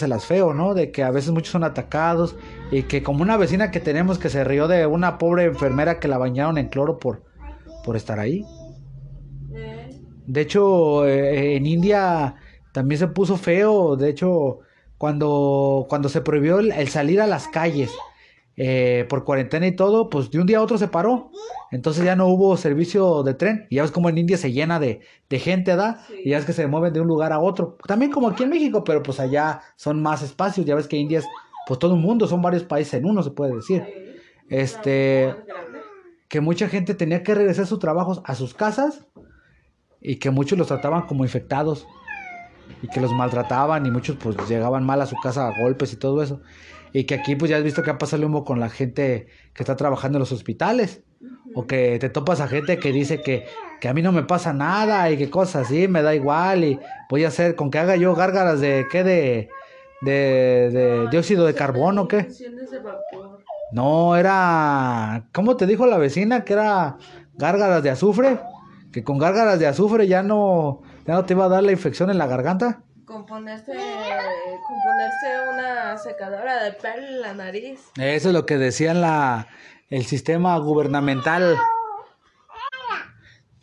[0.08, 0.74] las feo, ¿no?
[0.74, 2.36] De que a veces muchos son atacados
[2.72, 6.08] y que como una vecina que tenemos que se rió de una pobre enfermera que
[6.08, 7.24] la bañaron en cloro por,
[7.84, 8.44] por estar ahí.
[10.26, 12.36] De hecho, eh, en India
[12.72, 13.96] también se puso feo.
[13.98, 14.62] De hecho,
[14.98, 17.92] cuando, cuando se prohibió el salir a las calles
[18.56, 21.32] eh, por cuarentena y todo, pues de un día a otro se paró.
[21.72, 23.68] Entonces ya no hubo servicio de tren.
[23.70, 26.06] Y ya ves como en India se llena de, gente, ¿da?
[26.24, 27.78] Y ya es que se mueven de un lugar a otro.
[27.88, 30.66] También como aquí en México, pero pues allá son más espacios.
[30.66, 31.26] Ya ves que India es,
[31.68, 33.84] pues todo el mundo, son varios países en uno, se puede decir.
[34.50, 35.36] Este,
[36.28, 39.08] que mucha gente tenía que regresar sus trabajos a sus casas
[40.00, 41.88] y que muchos los trataban como infectados
[42.82, 45.96] y que los maltrataban y muchos pues llegaban mal a su casa a golpes y
[45.96, 46.42] todo eso.
[46.94, 49.28] Y que aquí pues ya has visto que ha pasado el humo con la gente
[49.54, 51.02] que está trabajando en los hospitales.
[51.56, 53.46] O que te topas a gente que dice que,
[53.80, 56.80] que a mí no me pasa nada y que cosas así, me da igual y
[57.10, 59.50] voy a hacer con que haga yo gárgaras de qué de,
[60.02, 60.12] de,
[60.72, 62.28] de dióxido de carbono qué.
[63.72, 65.26] No, era...
[65.34, 66.98] ¿Cómo te dijo la vecina que era
[67.36, 68.40] gárgaras de azufre?
[68.92, 72.12] Que con gárgaras de azufre ya no, ya no te iba a dar la infección
[72.12, 72.84] en la garganta.
[73.14, 77.80] Componerse, componerse una secadora de pelo en la nariz.
[77.96, 79.50] Eso es lo que decía la,
[79.92, 81.56] el sistema gubernamental.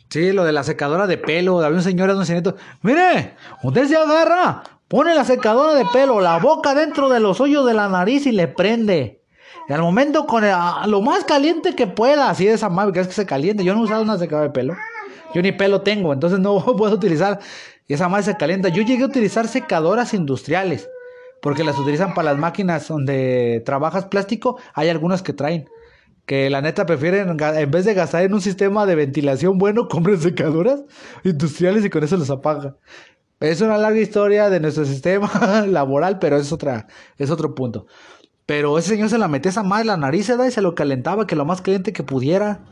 [0.09, 1.59] Sí, lo de la secadora de pelo.
[1.59, 2.55] Había un señor, un señorito.
[2.81, 7.65] Mire, usted se agarra, pone la secadora de pelo, la boca dentro de los hoyos
[7.65, 9.21] de la nariz y le prende.
[9.67, 10.45] Y al momento con
[10.87, 13.65] lo más caliente que pueda, así de esa madre, que es que se caliente.
[13.65, 14.77] Yo no he usado una secadora de pelo.
[15.33, 17.39] Yo ni pelo tengo, entonces no puedo utilizar
[17.91, 18.69] y esa madre se calienta.
[18.69, 20.89] Yo llegué a utilizar secadoras industriales,
[21.41, 24.57] porque las utilizan para las máquinas donde trabajas plástico.
[24.73, 25.65] Hay algunas que traen,
[26.25, 30.21] que la neta prefieren, en vez de gastar en un sistema de ventilación bueno, compren
[30.21, 30.85] secadoras
[31.25, 32.77] industriales y con eso los apagan.
[33.41, 35.29] Es una larga historia de nuestro sistema
[35.67, 37.87] laboral, pero es otra, es otro punto.
[38.45, 41.27] Pero ese señor se la metía esa madre en la nariz y se lo calentaba,
[41.27, 42.63] que lo más caliente que pudiera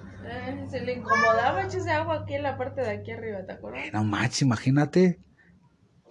[0.69, 3.82] se le incomodaba echarse agua aquí en la parte de aquí arriba, ¿te acuerdas?
[3.93, 5.19] No manches, imagínate.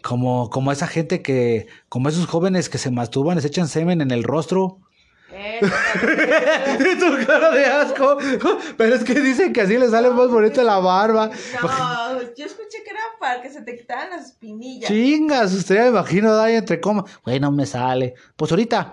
[0.02, 4.10] Como, como esa gente que, como esos jóvenes que se masturban, se echan semen en
[4.10, 4.78] el rostro.
[5.30, 5.60] Eh,
[6.98, 8.16] tu cara de asco.
[8.76, 11.30] Pero es que dicen que así le sale más bonita la barba.
[11.62, 14.88] No, yo escuché que era para que se te quitaran las espinillas.
[14.88, 17.04] Chingas, usted me imagino, ahí entre coma.
[17.24, 18.14] Güey, no me sale.
[18.36, 18.92] Pues ahorita.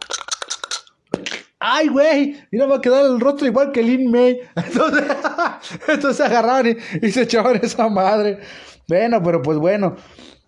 [1.67, 2.37] ¡Ay, güey!
[2.51, 4.39] Mira, va a quedar el rostro igual que Lin May.
[4.55, 5.03] Entonces,
[5.87, 8.39] entonces agarraron y, se echaban esa madre.
[8.87, 9.95] Bueno, pero pues bueno.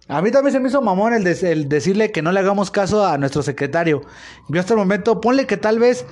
[0.07, 1.23] A mí también se me hizo mamón el,
[1.67, 4.03] decirle que no le hagamos caso a nuestro secretario.
[4.47, 6.05] Yo hasta el momento, ponle que tal vez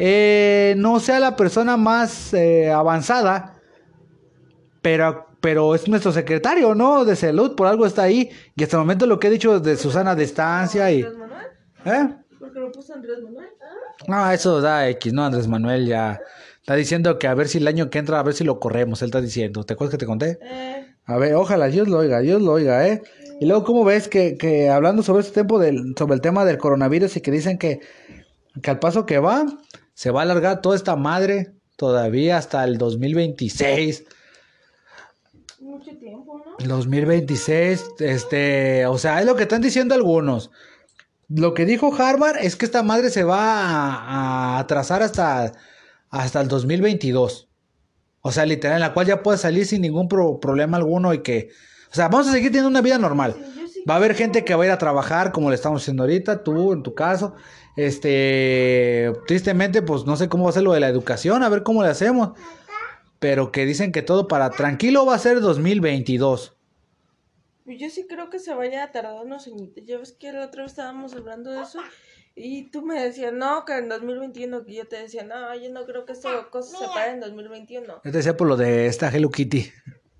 [0.00, 3.60] eh, no sea la persona más eh, avanzada,
[4.82, 7.04] pero, pero es nuestro secretario, ¿no?
[7.04, 8.28] De salud, por algo está ahí.
[8.56, 11.02] Y hasta el momento lo que he dicho de Susana de estancia y...
[11.84, 12.08] ¿Eh?
[12.40, 13.48] Porque lo puso Andrés Manuel.
[14.08, 15.24] No, eso da X, ¿no?
[15.24, 16.20] Andrés Manuel ya
[16.60, 19.02] está diciendo que a ver si el año que entra, a ver si lo corremos.
[19.02, 19.64] Él está diciendo.
[19.64, 20.38] ¿Te acuerdas que te conté?
[20.42, 20.86] Eh.
[21.04, 23.02] A ver, ojalá Dios lo oiga, Dios lo oiga, ¿eh?
[23.40, 26.58] Y luego, ¿cómo ves que, que hablando sobre este tiempo del, sobre el tema del
[26.58, 27.80] coronavirus y que dicen que,
[28.62, 29.44] que al paso que va,
[29.94, 34.04] se va a alargar toda esta madre todavía hasta el 2026?
[35.60, 36.68] Mucho tiempo, ¿no?
[36.68, 40.50] 2026, este, o sea, es lo que están diciendo algunos.
[41.34, 45.52] Lo que dijo Harvard es que esta madre se va a, atrasar hasta,
[46.10, 47.48] hasta el 2022.
[48.20, 51.50] O sea, literal, en la cual ya puede salir sin ningún problema alguno y que...
[51.90, 53.36] O sea, vamos a seguir teniendo una vida normal.
[53.88, 56.44] Va a haber gente que va a ir a trabajar como le estamos haciendo ahorita,
[56.44, 57.34] tú en tu caso.
[57.76, 61.62] Este, tristemente, pues no sé cómo va a ser lo de la educación, a ver
[61.62, 62.30] cómo le hacemos.
[63.18, 66.56] Pero que dicen que todo para tranquilo va a ser 2022.
[67.72, 69.82] Pues yo sí creo que se vaya a tardar unos añitos.
[69.86, 71.80] Ya ves que la otra vez estábamos hablando de eso
[72.34, 75.86] y tú me decías, no, que en 2021, que yo te decía, no, yo no
[75.86, 77.86] creo que esta cosa se pare en 2021.
[77.86, 79.72] Yo te decía por lo de esta Hello Kitty.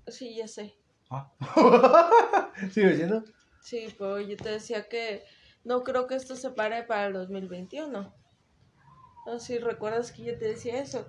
[0.07, 0.73] Sí, ya sé.
[1.11, 1.31] Ah.
[2.71, 3.23] ¿Sigue diciendo?
[3.61, 5.23] Sí, pues yo te decía que
[5.63, 8.15] no creo que esto se pare para el 2021.
[9.27, 11.07] No sé si recuerdas que yo te decía eso.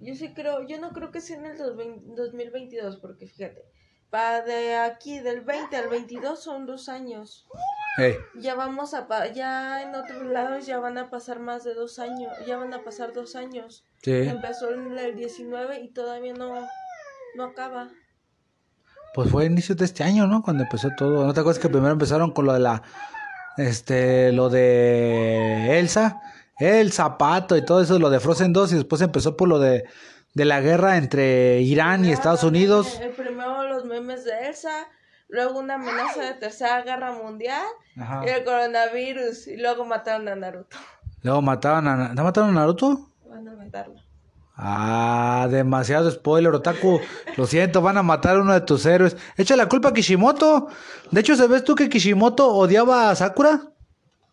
[0.00, 3.64] Yo sí creo, yo no creo que sea en el 2022, porque fíjate,
[4.10, 7.46] para de aquí, del 20 al 22 son dos años.
[8.38, 12.30] Ya vamos a, ya en otros lados ya van a pasar más de dos años,
[12.46, 13.84] ya van a pasar dos años.
[14.02, 14.12] Sí.
[14.12, 16.54] Empezó en el 19 y todavía no,
[17.36, 17.88] no acaba.
[19.14, 20.42] Pues fue el inicio de este año, ¿no?
[20.42, 21.24] Cuando empezó todo.
[21.24, 22.82] ¿No te acuerdas que primero empezaron con lo de la,
[23.56, 26.20] este, lo de Elsa?
[26.58, 29.84] El zapato y todo eso, lo de Frozen 2 y después empezó por lo de,
[30.36, 33.00] de la guerra entre Irán y Estados Unidos.
[33.00, 34.86] El primero los memes de Elsa,
[35.28, 37.64] luego una amenaza de tercera guerra mundial
[37.96, 40.76] y el coronavirus y luego mataron a Naruto.
[41.22, 43.08] Luego mataron a, ¿no mataron a Naruto?
[43.26, 43.94] Van a matarlo.
[44.54, 47.00] Ah, demasiado spoiler, Otaku.
[47.38, 49.16] Lo siento, van a matar a uno de tus héroes.
[49.38, 50.68] Echa la culpa a Kishimoto.
[51.10, 53.72] De hecho, ¿sabes tú que Kishimoto odiaba a Sakura?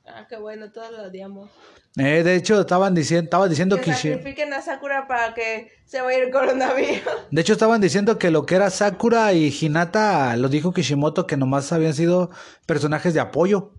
[0.05, 1.49] Ah, qué bueno, todos lo odiamos.
[1.97, 6.31] Eh, de hecho, estaban diciendo, diciendo que sacrifiquen a Sakura para que se vaya el
[6.31, 7.03] coronavirus.
[7.31, 11.37] De hecho, estaban diciendo que lo que era Sakura y Hinata lo dijo Kishimoto que
[11.37, 12.31] nomás habían sido
[12.65, 13.73] personajes de apoyo.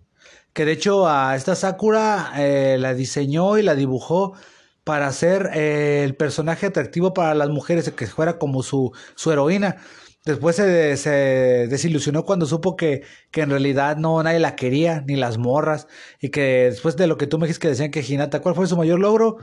[0.53, 4.35] Que de hecho a esta Sakura eh, la diseñó y la dibujó
[4.85, 9.79] para ser eh, el personaje atractivo para las mujeres, que fuera como su, su heroína.
[10.25, 11.11] Después se, se,
[11.69, 15.87] desilusionó cuando supo que, que, en realidad no nadie la quería, ni las morras.
[16.19, 18.67] Y que después de lo que tú me dijiste que decían que Hinata, ¿cuál fue
[18.67, 19.37] su mayor logro?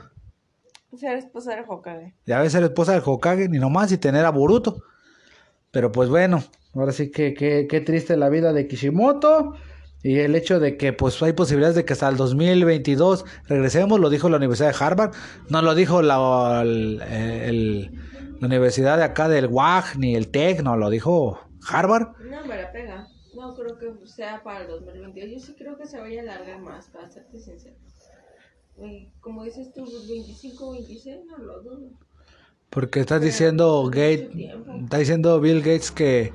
[0.98, 2.14] Ser esposa del Hokage.
[2.26, 4.82] Ya ves, ser esposa del Hokage, ni nomás, y tener a Boruto.
[5.70, 6.42] Pero pues bueno,
[6.74, 9.54] ahora sí que qué triste la vida de Kishimoto.
[10.02, 14.10] Y el hecho de que pues hay posibilidades de que hasta el 2022 regresemos, lo
[14.10, 15.12] dijo la Universidad de Harvard,
[15.48, 17.92] no lo dijo la, el
[18.42, 22.16] la universidad de acá del WAG ni el TEC, no, lo dijo Harvard.
[22.28, 23.06] No me la pega.
[23.36, 25.30] No creo que sea para el 2022.
[25.30, 27.76] Yo sí creo que se vaya a alargar más, para serte sincero.
[29.20, 31.90] Como dices tú, 25, 26, no lo dudo.
[32.68, 34.30] Porque estás diciendo Gates,
[34.82, 36.32] está diciendo Bill Gates que,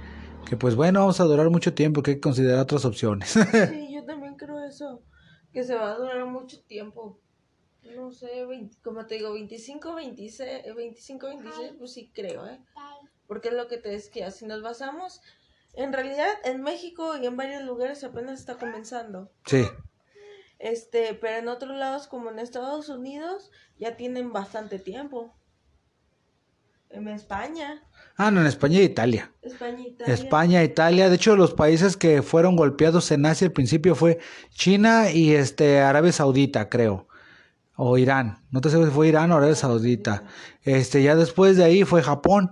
[0.48, 3.32] que pues bueno, vamos a durar mucho tiempo, que hay que considerar otras opciones.
[3.32, 3.40] sí,
[3.94, 5.02] yo también creo eso,
[5.52, 7.20] que se va a durar mucho tiempo
[7.96, 8.46] no sé,
[8.84, 12.60] como te digo, 25, 26, 25, 26, pues sí creo, ¿eh?
[13.28, 15.22] Porque es lo que te decía, si nos basamos,
[15.74, 19.32] en realidad en México y en varios lugares apenas está comenzando.
[19.46, 19.64] Sí.
[20.60, 25.36] Este, pero en otros lados como en Estados Unidos ya tienen bastante tiempo.
[26.90, 27.84] En España.
[28.16, 29.32] Ah, no, en España e Italia.
[29.42, 30.14] España e Italia.
[30.14, 31.10] España, Italia.
[31.10, 34.20] De hecho, los países que fueron golpeados en Asia al principio fue
[34.52, 37.07] China y este Arabia Saudita, creo
[37.78, 40.24] o Irán, no te sé si fue Irán o Arabia Saudita.
[40.64, 42.50] Este, ya después de ahí fue Japón.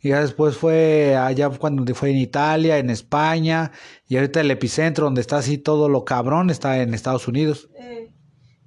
[0.00, 3.72] Y ya después fue allá cuando fue en Italia, en España,
[4.06, 7.70] y ahorita el epicentro donde está así todo lo cabrón está en Estados Unidos.
[7.74, 8.12] Eh,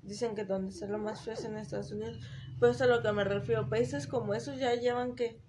[0.01, 2.19] dicen que donde está lo más feo es en Estados Unidos.
[2.59, 5.39] Pues a lo que me refiero, países como esos ya llevan que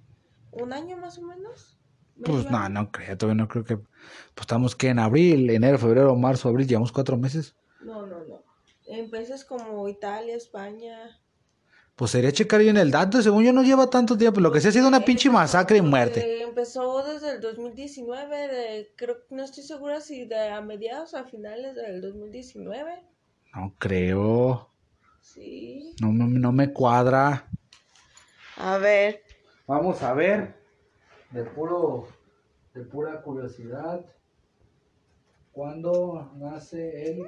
[0.51, 1.79] un año más o menos.
[2.23, 3.79] Pues no, no creo, todavía no creo que.
[3.79, 7.57] Pues estamos que en abril, enero, febrero, marzo, abril, llevamos cuatro meses.
[7.83, 8.50] No, no, no
[8.91, 11.21] en países como Italia, España.
[11.97, 14.69] Pues sería checar bien el dato, según yo no lleva tanto tiempo, lo que sí
[14.69, 16.43] ha sido una pinche masacre y muerte.
[16.43, 21.75] empezó desde el 2019, de, creo no estoy segura si de a mediados a finales
[21.75, 23.03] del 2019.
[23.55, 24.71] No creo.
[25.21, 25.95] Sí.
[26.01, 27.47] No, no me cuadra.
[28.57, 29.23] A ver.
[29.67, 30.55] Vamos a ver.
[31.31, 32.09] De puro,
[32.75, 34.05] de pura curiosidad.
[35.53, 37.27] ¿Cuándo nace el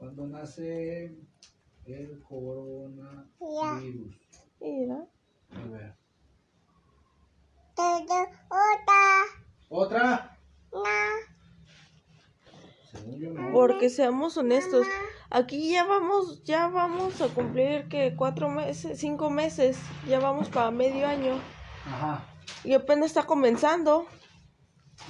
[0.00, 1.14] cuando nace
[1.84, 4.16] el coronavirus.
[4.58, 5.06] Mira.
[5.54, 5.94] A ver.
[8.48, 9.26] Otra.
[9.68, 10.38] ¿Otra?
[13.12, 13.52] No.
[13.52, 14.86] Porque seamos honestos,
[15.28, 20.70] aquí ya vamos, ya vamos a cumplir que cuatro meses, cinco meses, ya vamos para
[20.70, 21.34] medio año.
[21.84, 22.24] Ajá.
[22.64, 24.06] Y apenas está comenzando.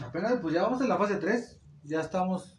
[0.05, 1.61] Apenas, pues ya vamos en la fase 3.
[1.85, 2.59] Ya estamos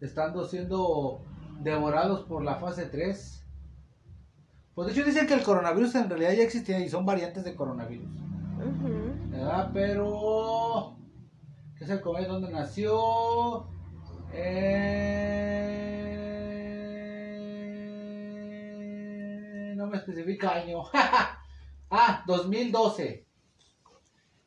[0.00, 1.24] estando siendo
[1.60, 3.46] devorados por la fase 3.
[4.74, 7.54] Pues de hecho dicen que el coronavirus en realidad ya existía y son variantes de
[7.54, 8.08] coronavirus.
[9.30, 9.70] ¿Verdad?
[9.72, 10.96] Pero...
[11.76, 12.26] ¿Qué es el COVID?
[12.26, 13.68] ¿Dónde nació?
[14.32, 15.00] Eh...
[19.76, 20.82] No me especifica año.
[21.90, 23.26] ah, 2012.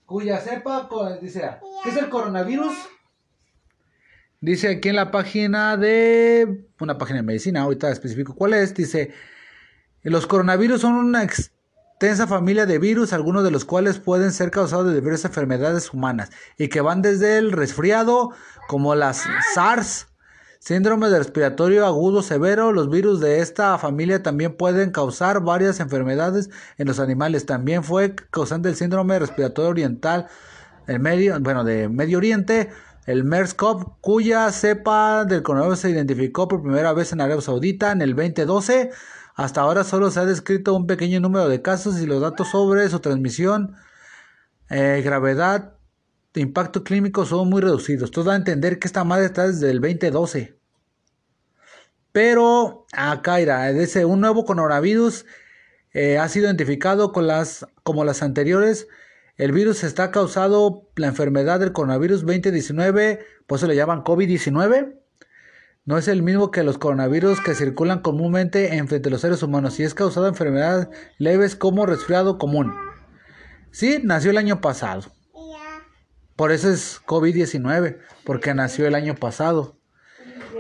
[0.05, 0.89] Cuya cepa,
[1.22, 2.74] dice, ¿qué es el coronavirus?
[4.43, 9.13] Dice aquí en la página de una página de medicina, ahorita específico cuál es, dice,
[10.01, 14.87] los coronavirus son una extensa familia de virus, algunos de los cuales pueden ser causados
[14.87, 18.31] de diversas enfermedades humanas y que van desde el resfriado,
[18.67, 19.23] como las
[19.53, 20.07] SARS,
[20.59, 22.73] síndrome de respiratorio agudo severo.
[22.73, 27.45] Los virus de esta familia también pueden causar varias enfermedades en los animales.
[27.45, 30.27] También fue causante del síndrome respiratorio oriental,
[30.87, 32.71] el medio, bueno, de Medio Oriente.
[33.06, 38.01] El MERS-CoV, cuya cepa del coronavirus se identificó por primera vez en Arabia Saudita en
[38.01, 38.91] el 2012,
[39.36, 42.88] hasta ahora solo se ha descrito un pequeño número de casos y los datos sobre
[42.89, 43.76] su transmisión,
[44.70, 45.74] eh, gravedad,
[46.36, 48.12] impacto clínico son muy reducidos.
[48.12, 50.58] Todo da a entender que esta madre está desde el 2012.
[52.12, 55.26] Pero acá irá, ese, un nuevo coronavirus
[55.93, 58.88] eh, ha sido identificado con las, como las anteriores.
[59.38, 65.03] El virus está causado la enfermedad del coronavirus 2019, por eso le llaman COVID-19
[65.86, 69.84] no es el mismo que los coronavirus que circulan comúnmente entre los seres humanos y
[69.84, 72.73] es causado de enfermedades leves como resfriado común.
[73.71, 75.11] Sí, nació el año pasado.
[76.38, 79.75] Por eso es COVID-19, porque nació el año pasado.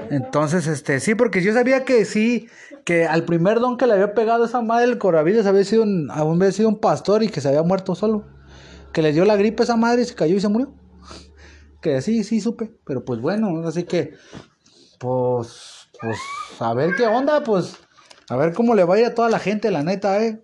[0.09, 2.49] Entonces, este, sí, porque yo sabía que sí,
[2.83, 6.11] que al primer don que le había pegado esa madre del coronavirus había sido un,
[6.11, 8.25] había sido un pastor y que se había muerto solo.
[8.93, 10.73] Que le dio la gripe a esa madre y se cayó y se murió.
[11.81, 12.71] Que sí, sí supe.
[12.85, 14.13] Pero pues bueno, así que
[15.03, 16.17] pues, pues,
[16.59, 17.75] a ver qué onda, pues,
[18.29, 20.41] a ver cómo le va a ir a toda la gente, la neta, eh.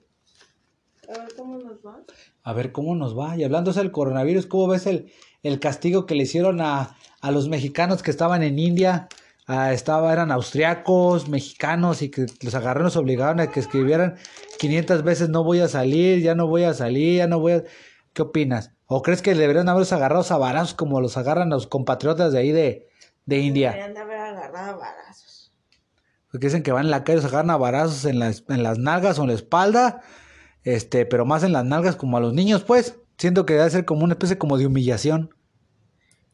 [1.07, 2.03] A ver cómo nos va.
[2.43, 3.37] A ver cómo nos va.
[3.37, 7.47] Y hablando del coronavirus, ¿cómo ves el, el castigo que le hicieron a, a los
[7.47, 9.07] mexicanos que estaban en India?
[9.47, 14.17] Ah, estaba, eran austriacos, mexicanos, y que los agarraron, los obligaron a que escribieran
[14.59, 17.63] 500 veces no voy a salir, ya no voy a salir, ya no voy a...
[18.19, 18.73] ¿Qué opinas?
[18.85, 22.51] ¿O crees que deberían haberlos agarrado a barazos como los agarran los compatriotas de ahí
[22.51, 22.89] de,
[23.25, 23.69] de India?
[23.71, 25.53] Deberían de haber agarrado a barazos.
[26.29, 28.77] Porque dicen que van en la calle, se agarran a barazos en las, en las
[28.77, 30.01] nalgas o en la espalda,
[30.65, 32.97] este, pero más en las nalgas como a los niños, pues.
[33.17, 35.33] Siento que debe ser como una especie como de humillación.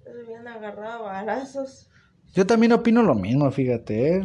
[0.04, 1.92] Deberían agarrado a barazos.
[2.34, 4.24] Yo también opino lo mismo, fíjate, ¿eh?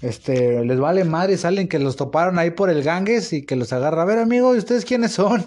[0.00, 3.72] Este, les vale madre, salen que los toparon ahí por el Ganges y que los
[3.72, 4.02] agarra.
[4.02, 5.46] A ver, amigo, ¿y ustedes quiénes son?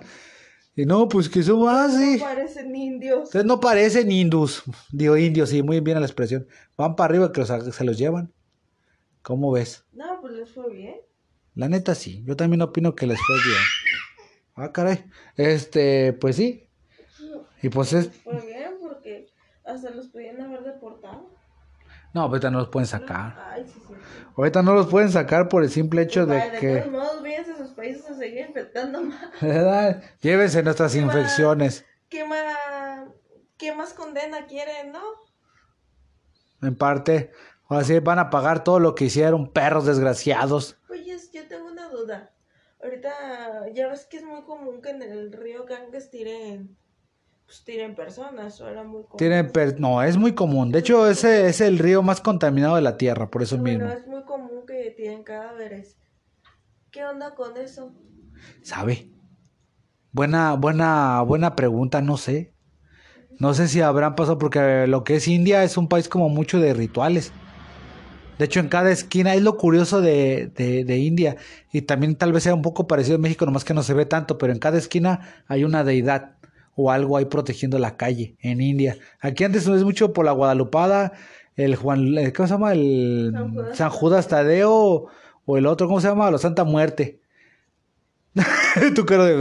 [0.75, 2.17] Y no, pues que son así.
[2.17, 3.23] No parecen indios.
[3.23, 4.63] Ustedes no parecen hindus.
[4.91, 6.47] Digo indios, sí, muy bien la expresión.
[6.77, 8.33] Van para arriba que los, se los llevan.
[9.21, 9.85] ¿Cómo ves?
[9.93, 10.95] No, pues les fue bien.
[11.55, 13.61] La neta sí, yo también opino que les fue bien.
[14.55, 15.05] Ah, caray.
[15.37, 16.67] Este, pues sí.
[17.61, 18.09] Y pues es...
[18.23, 19.29] Fue bien porque
[19.63, 21.29] hasta los podían haber deportado.
[22.13, 23.35] No, ahorita no los pueden sacar.
[23.49, 23.81] Ay, sí.
[24.37, 26.77] Ahorita no los pueden sacar por el simple hecho de Vaya, de que...
[26.77, 29.29] todos modos, váyanse a sus países a seguir infectando más.
[29.41, 30.03] ¿Verdad?
[30.21, 31.15] Llévense nuestras ¿Qué más?
[31.15, 31.85] infecciones.
[32.09, 32.45] ¿Qué más,
[33.57, 35.01] qué más condena quieren, no?
[36.61, 37.31] En parte.
[37.67, 40.77] O así van a pagar todo lo que hicieron, perros desgraciados.
[40.89, 42.31] Oye, yo tengo una duda.
[42.83, 46.77] Ahorita ya ves que es muy común que en el río Ganges tiren,
[47.45, 49.17] pues tiren personas, o era muy común.
[49.17, 50.71] Tienen per- No, es muy común.
[50.71, 53.93] De hecho, ese es el río más contaminado de la Tierra, por eso Bueno, mismo.
[53.99, 55.97] es muy común que tiren cadáveres.
[56.91, 57.93] ¿Qué onda con eso?
[58.63, 59.09] ¿Sabe?
[60.11, 62.53] Buena, buena, buena pregunta, no sé.
[63.39, 66.59] No sé si habrán pasado, porque lo que es India es un país como mucho
[66.59, 67.33] de rituales.
[68.39, 71.37] De hecho, en cada esquina es lo curioso de, de, de India.
[71.71, 74.05] Y también tal vez sea un poco parecido a México, nomás que no se ve
[74.05, 76.35] tanto, pero en cada esquina hay una deidad
[76.75, 78.97] o algo ahí protegiendo la calle en India.
[79.21, 81.13] Aquí antes no es mucho por la Guadalupada,
[81.55, 82.73] el Juan, el- ¿cómo se llama?
[82.73, 83.77] El San Judas.
[83.77, 85.07] San Judas Tadeo
[85.45, 86.29] o el otro, ¿cómo se llama?
[86.31, 87.21] La Santa Muerte.
[88.95, 89.33] tu cara de...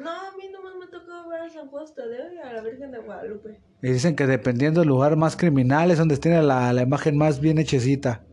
[0.00, 2.90] No, a mí nomás me tocó ver a San Juan Tadeo y a la Virgen
[2.90, 3.60] de Guadalupe.
[3.82, 7.38] Y dicen que dependiendo del lugar más criminal es donde tiene la, la imagen más
[7.40, 8.24] bien hechecita.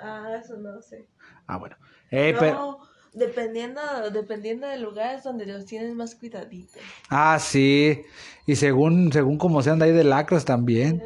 [0.00, 1.06] Ah, eso no sé.
[1.46, 1.76] Ah, bueno.
[2.10, 2.78] Eh, no, pero-
[3.12, 3.80] dependiendo,
[4.12, 6.80] dependiendo del lugar es donde los tienes más cuidaditos.
[7.08, 8.02] Ah, sí.
[8.46, 11.02] Y según, según como sean de ahí de lacras también.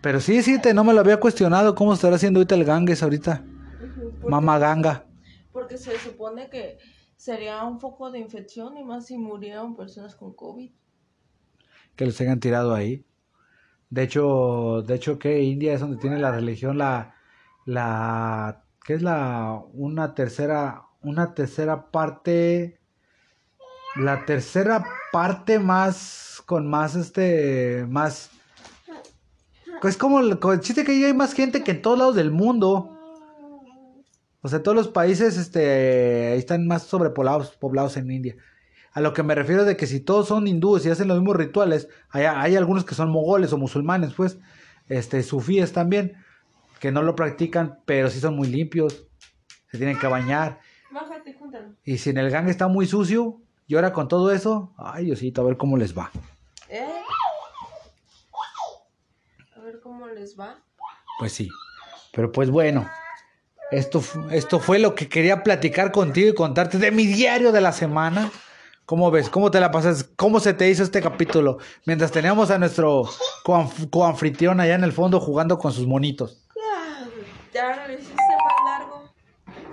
[0.00, 3.02] Pero sí, sí, te, no me lo había cuestionado cómo estará haciendo ahorita el Ganges
[3.02, 3.44] ahorita.
[3.44, 5.04] ujú, porque- Mama Ganga.
[5.52, 6.78] Porque se supone que
[7.16, 10.70] sería un foco de infección y más si murieron personas con COVID.
[11.96, 13.04] Que los hayan tirado ahí.
[13.90, 17.14] De hecho, de hecho que India es donde tiene la religión la,
[17.64, 22.78] la, ¿qué es la, una tercera, una tercera parte,
[23.96, 28.30] la tercera parte más, con más este, más,
[29.82, 32.30] es como el, como el chiste que hay más gente que en todos lados del
[32.30, 32.94] mundo.
[34.40, 38.36] O sea, todos los países este, están más sobrepoblados poblados en India.
[38.92, 41.36] A lo que me refiero de que si todos son hindúes y hacen los mismos
[41.36, 44.38] rituales, hay, hay algunos que son mogoles o musulmanes, pues.
[44.88, 46.16] este, sufíes también,
[46.80, 49.06] que no lo practican, pero sí son muy limpios,
[49.70, 50.60] se tienen que bañar.
[50.90, 51.74] Bájate, júntalo.
[51.84, 55.42] Y si en el gang está muy sucio, y ahora con todo eso, ay Diosito,
[55.42, 56.10] a ver cómo les va.
[56.68, 56.86] ¿Eh?
[59.56, 60.56] A ver cómo les va.
[61.18, 61.48] Pues sí.
[62.12, 62.88] Pero pues bueno,
[63.70, 67.72] esto, esto fue lo que quería platicar contigo y contarte de mi diario de la
[67.72, 68.30] semana.
[68.86, 69.28] ¿Cómo ves?
[69.28, 70.04] ¿Cómo te la pasas?
[70.16, 71.58] ¿Cómo se te hizo este capítulo?
[71.84, 73.02] Mientras teníamos a nuestro
[73.44, 76.46] coanf- coanfitrión allá en el fondo jugando con sus monitos.
[76.72, 77.04] Ah,
[77.52, 77.86] Ya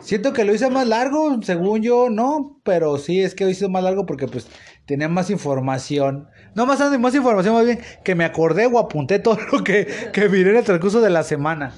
[0.06, 3.68] Siento que lo hice más largo, según yo, no, pero sí es que lo hice
[3.68, 4.48] más largo porque pues
[4.86, 6.30] tenía más información.
[6.54, 10.30] No más, más información, más bien que me acordé o apunté todo lo que, que
[10.30, 11.74] miré en el transcurso de la semana.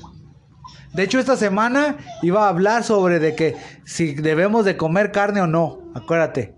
[0.93, 3.55] De hecho, esta semana iba a hablar sobre de que
[3.85, 6.53] si debemos de comer carne o no, acuérdate.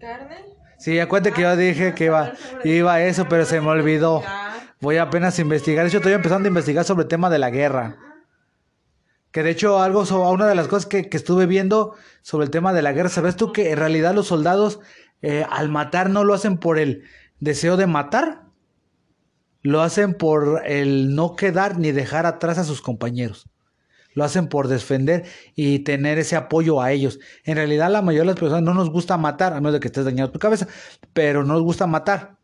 [0.00, 0.46] ¿Carne?
[0.78, 2.32] Sí, acuérdate que yo dije que iba,
[2.64, 4.22] iba a eso, pero se me olvidó.
[4.80, 5.84] Voy apenas a investigar.
[5.84, 7.98] De hecho, estoy empezando a investigar sobre el tema de la guerra.
[9.36, 12.72] Que de hecho, algo una de las cosas que, que estuve viendo sobre el tema
[12.72, 14.80] de la guerra, ¿sabes tú que en realidad los soldados
[15.20, 17.02] eh, al matar no lo hacen por el
[17.38, 18.44] deseo de matar?
[19.60, 23.50] Lo hacen por el no quedar ni dejar atrás a sus compañeros.
[24.14, 27.18] Lo hacen por defender y tener ese apoyo a ellos.
[27.44, 29.88] En realidad, la mayoría de las personas no nos gusta matar, a menos de que
[29.88, 30.66] estés dañando tu cabeza,
[31.12, 32.38] pero no nos gusta matar.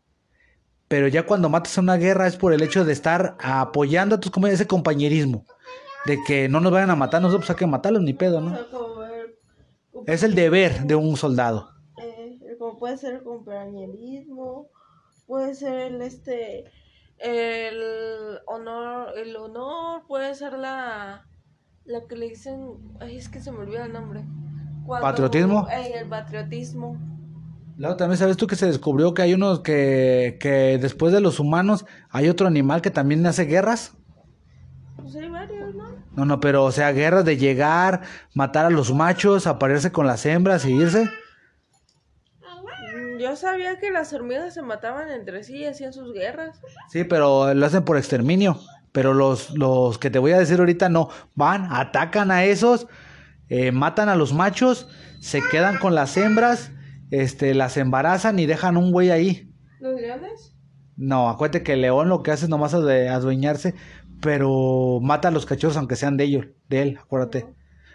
[0.87, 4.19] Pero ya cuando matas a una guerra es por el hecho de estar apoyando a
[4.19, 5.47] tus compañeros, ese compañerismo.
[6.05, 8.55] De que no nos vayan a matar, nosotros hay que matarlos, ni pedo, O ¿no?
[8.55, 9.39] sea, como, ver-
[10.07, 11.69] Es el deber de un soldado.
[12.01, 14.67] eh, como puede ser el compañerismo,
[15.27, 16.65] puede ser el este
[17.19, 17.79] el
[18.47, 21.25] honor, el honor, puede ser la
[21.85, 22.61] la que le dicen,
[23.01, 24.23] ay, es que se me olvida el nombre.
[24.85, 25.67] Cuando- ¿Patriotismo?
[25.69, 26.97] Ey, el patriotismo.
[27.77, 31.39] Luego también sabes tú que se descubrió que hay unos que, que después de los
[31.39, 33.97] humanos hay otro animal que también hace guerras.
[36.15, 36.25] ¿No?
[36.25, 38.01] No, pero o sea, guerras de llegar,
[38.33, 41.09] matar a los machos, aparearse con las hembras y irse.
[42.41, 46.59] Mm, Yo sabía que las hormigas se mataban entre sí y hacían sus guerras.
[46.89, 48.59] Sí, pero lo hacen por exterminio.
[48.91, 51.09] Pero los, los que te voy a decir ahorita no.
[51.33, 52.85] Van, atacan a esos,
[53.49, 54.87] eh, matan a los machos,
[55.19, 56.69] se quedan con las hembras,
[57.09, 59.51] este, las embarazan y dejan un güey ahí.
[59.79, 60.55] ¿Los leones?
[60.95, 63.73] No, acuérdate que el león lo que hace es nomás ade- adueñarse,
[64.23, 67.45] pero mata a los cachorros aunque sean de ellos, de él, acuérdate.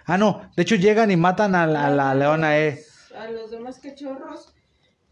[0.04, 2.78] Ah, no, de hecho llegan y matan a la, a la leona, eh.
[3.18, 4.54] A los demás cachorros,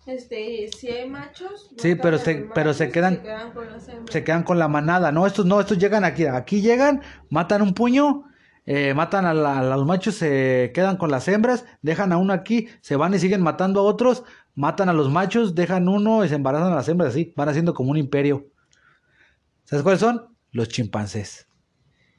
[0.07, 1.71] este, si hay machos.
[1.79, 3.17] Sí, pero se- pero quedan-
[3.53, 3.67] con
[4.11, 5.11] se quedan con la manada.
[5.11, 6.27] No, estos no, estos llegan aquí.
[6.27, 8.25] Aquí llegan, matan un puño,
[8.67, 12.33] eh, matan a, la- a los machos, se quedan con las hembras, dejan a uno
[12.33, 14.23] aquí, se van y siguen matando a otros,
[14.55, 17.75] matan a los machos, dejan uno y se embarazan a las hembras, así, van haciendo
[17.75, 18.47] como un imperio.
[19.65, 20.36] ¿Sabes cuáles son?
[20.53, 21.47] Los chimpancés.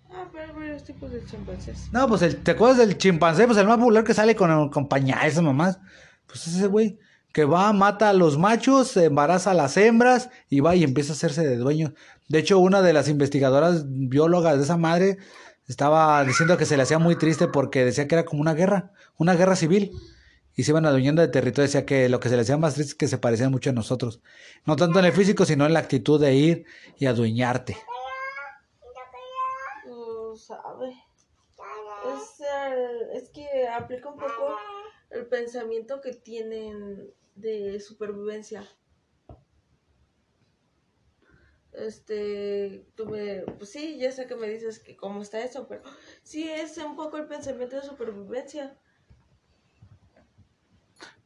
[0.09, 1.89] Ah, pero varios tipos de chimpancés.
[1.91, 3.45] No, pues el, ¿te acuerdas del chimpancé?
[3.45, 5.79] Pues el más popular que sale con, con pañales, mamás.
[6.27, 6.97] Pues ese güey
[7.33, 11.13] que va, mata a los machos, se embaraza a las hembras y va y empieza
[11.13, 11.93] a hacerse de dueño.
[12.29, 15.17] De hecho, una de las investigadoras biólogas de esa madre
[15.67, 18.91] estaba diciendo que se le hacía muy triste porque decía que era como una guerra,
[19.17, 19.91] una guerra civil.
[20.55, 21.67] Y se iban adueñando de territorio.
[21.67, 23.73] Decía que lo que se le hacía más triste es que se parecían mucho a
[23.73, 24.21] nosotros.
[24.65, 26.65] No tanto en el físico, sino en la actitud de ir
[26.97, 27.77] y adueñarte.
[29.85, 30.95] Tú sabes.
[32.07, 34.57] Es, el- es que aplica un poco
[35.09, 38.63] el pensamiento que tienen de supervivencia.
[41.73, 45.83] Este, tú pues sí, ya sé que me dices que cómo está eso, pero
[46.23, 48.77] sí es un poco el pensamiento de supervivencia.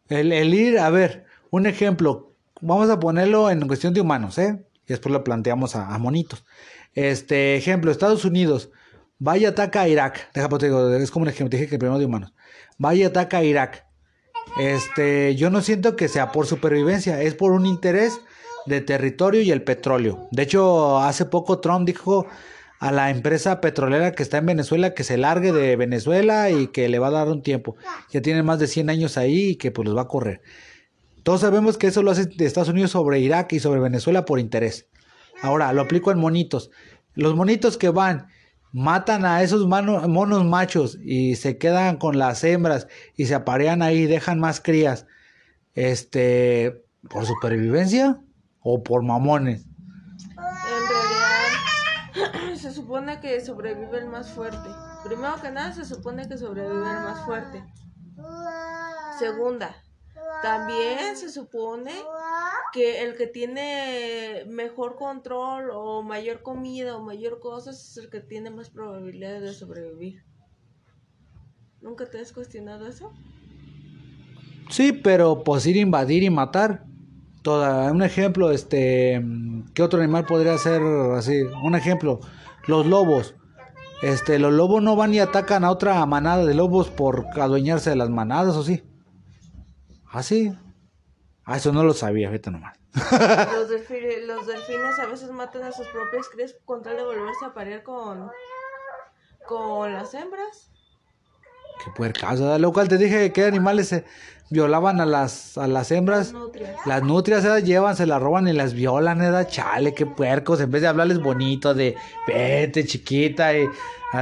[0.09, 4.65] El, el ir, a ver, un ejemplo, vamos a ponerlo en cuestión de humanos, ¿eh?
[4.85, 6.45] Y después lo planteamos a monitos.
[6.93, 8.71] Este ejemplo, Estados Unidos,
[9.21, 10.31] vaya ataca a Irak.
[10.33, 12.33] Deja, pues, te es como ejemplo, te dije que primero de humanos.
[12.77, 13.85] Vaya ataca a Irak.
[14.59, 18.19] Este, yo no siento que sea por supervivencia, es por un interés
[18.65, 20.27] de territorio y el petróleo.
[20.31, 22.25] De hecho, hace poco Trump dijo
[22.79, 26.89] a la empresa petrolera que está en Venezuela que se largue de Venezuela y que
[26.89, 27.75] le va a dar un tiempo.
[28.09, 30.41] Ya tiene más de 100 años ahí y que pues los va a correr.
[31.21, 34.87] Todos sabemos que eso lo hace Estados Unidos sobre Irak y sobre Venezuela por interés.
[35.43, 36.71] Ahora, lo aplico en monitos.
[37.13, 38.27] Los monitos que van,
[38.71, 43.99] matan a esos monos machos y se quedan con las hembras y se aparean ahí
[43.99, 45.05] y dejan más crías.
[45.73, 48.19] Este, ¿por supervivencia
[48.61, 49.65] o por mamones?
[50.15, 50.37] En
[52.15, 54.69] realidad, se supone que sobrevive el más fuerte.
[55.03, 57.63] Primero que nada, se supone que sobrevive el más fuerte.
[59.17, 59.75] Segunda,
[60.41, 61.91] también se supone
[62.73, 68.21] que el que tiene mejor control o mayor comida o mayor cosas es el que
[68.21, 70.23] tiene más probabilidades de sobrevivir.
[71.81, 73.11] ¿Nunca te has cuestionado eso?
[74.69, 76.85] Sí, pero pues ir invadir y matar.
[77.41, 79.19] Toda, un ejemplo, este,
[79.73, 80.81] ¿qué otro animal podría ser
[81.15, 81.41] así?
[81.63, 82.19] Un ejemplo,
[82.67, 83.35] los lobos.
[84.03, 87.95] Este, los lobos no van y atacan a otra manada de lobos por adueñarse de
[87.95, 88.83] las manadas, ¿o sí?
[90.11, 90.53] Así.
[91.45, 92.77] Ah, eso no lo sabía, vete nomás.
[93.53, 97.45] los, delfines, los delfines a veces matan a sus propias crías con tal de volverse
[97.45, 98.29] a parear con,
[99.47, 100.69] con las hembras.
[101.83, 104.05] Qué puercaso, lo cual te dije que animales se
[104.51, 106.33] violaban a las, a las hembras.
[106.33, 106.85] Las nutrias.
[106.85, 109.47] Las nutrias llevan, se las roban y las violan, ¿eh?
[109.47, 110.59] Chale, qué puercos.
[110.59, 111.95] En vez de hablarles bonito, de
[112.27, 113.67] vete, chiquita, y,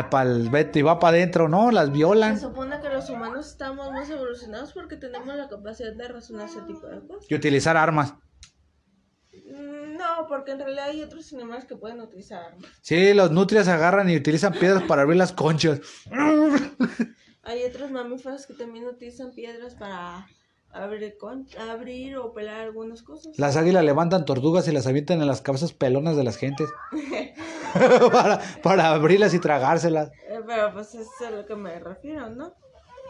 [0.09, 1.71] pa'l, vete, y va para adentro, ¿no?
[1.71, 2.35] Las violan.
[2.35, 6.61] Se supone que los humanos estamos más evolucionados porque tenemos la capacidad de razonar ese
[6.61, 7.25] tipo de cosas.
[7.29, 8.13] Y utilizar armas.
[9.33, 12.69] Mm, no, porque en realidad hay otros animales que pueden utilizar armas.
[12.81, 15.81] Sí, los nutrias agarran y utilizan piedras para abrir las conchas.
[17.49, 20.27] Hay otros mamíferos que también utilizan piedras para
[20.71, 21.15] abrir,
[21.67, 23.39] abrir o pelar algunas cosas.
[23.39, 26.69] Las águilas levantan tortugas y las avientan en las cabezas pelonas de las gentes.
[28.11, 30.09] para, para abrirlas y tragárselas.
[30.29, 32.53] Eh, pero pues eso es a lo que me refiero, ¿no?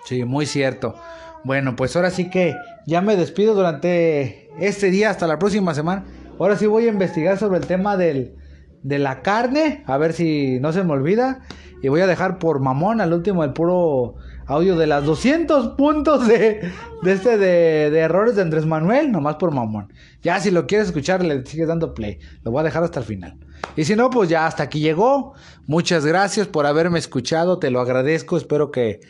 [0.05, 0.95] Sí, muy cierto.
[1.43, 2.55] Bueno, pues ahora sí que
[2.87, 6.05] ya me despido durante este día hasta la próxima semana.
[6.39, 8.37] Ahora sí voy a investigar sobre el tema del,
[8.83, 11.41] de la carne, a ver si no se me olvida.
[11.81, 14.15] Y voy a dejar por mamón al último el puro
[14.45, 16.71] audio de las 200 puntos de,
[17.03, 19.93] de este de, de, errores de Andrés Manuel, nomás por mamón.
[20.21, 22.19] Ya si lo quieres escuchar, le sigues dando play.
[22.43, 23.37] Lo voy a dejar hasta el final.
[23.75, 25.33] Y si no, pues ya hasta aquí llegó.
[25.67, 28.37] Muchas gracias por haberme escuchado, te lo agradezco.
[28.37, 29.01] Espero que,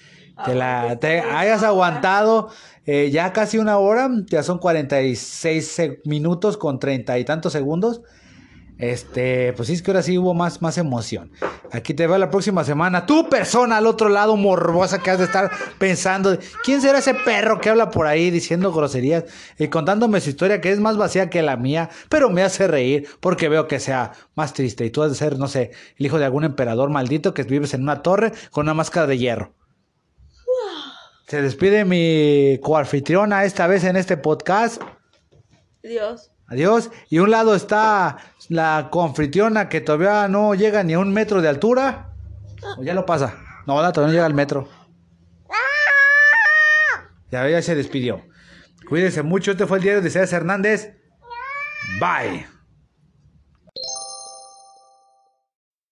[0.45, 2.49] que la, te hayas aguantado
[2.85, 4.09] eh, ya casi una hora.
[4.27, 8.01] Ya son 46 minutos con treinta y tantos segundos.
[8.79, 11.31] Este, pues sí, es que ahora sí hubo más, más emoción.
[11.69, 13.05] Aquí te veo la próxima semana.
[13.05, 17.59] Tu persona al otro lado, morbosa, que has de estar pensando: ¿quién será ese perro
[17.59, 19.25] que habla por ahí diciendo groserías
[19.57, 23.05] y contándome su historia que es más vacía que la mía, pero me hace reír
[23.19, 24.85] porque veo que sea más triste?
[24.85, 27.73] Y tú has de ser, no sé, el hijo de algún emperador maldito que vives
[27.73, 29.53] en una torre con una máscara de hierro.
[31.27, 34.81] Se despide mi coanfitriona esta vez en este podcast.
[35.83, 36.31] Dios.
[36.49, 36.91] Adiós.
[37.09, 38.17] Y un lado está
[38.49, 42.13] la confritiona que todavía no llega ni a un metro de altura.
[42.77, 43.35] O ya lo pasa.
[43.65, 44.67] No, todavía no llega al metro.
[47.31, 48.23] Ya, ya se despidió.
[48.87, 49.51] Cuídense mucho.
[49.51, 50.97] Este fue el diario de César Hernández.
[51.99, 52.47] Bye.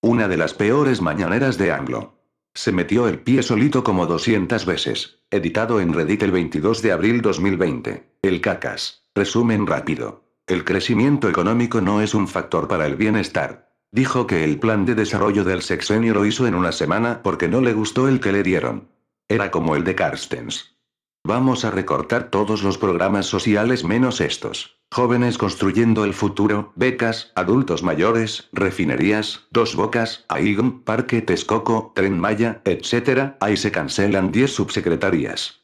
[0.00, 2.18] Una de las peores mañaneras de Anglo.
[2.54, 5.20] Se metió el pie solito como 200 veces.
[5.30, 8.16] Editado en Reddit el 22 de abril 2020.
[8.22, 9.04] El cacas.
[9.14, 10.27] Resumen rápido.
[10.48, 13.68] El crecimiento económico no es un factor para el bienestar.
[13.92, 17.60] Dijo que el plan de desarrollo del sexenio lo hizo en una semana porque no
[17.60, 18.88] le gustó el que le dieron.
[19.28, 20.78] Era como el de Carstens.
[21.22, 24.78] Vamos a recortar todos los programas sociales menos estos.
[24.90, 32.62] Jóvenes construyendo el futuro, becas, adultos mayores, refinerías, dos bocas, AIGM, Parque Texcoco, Tren Maya,
[32.64, 33.34] etc.
[33.40, 35.57] Ahí se cancelan 10 subsecretarías.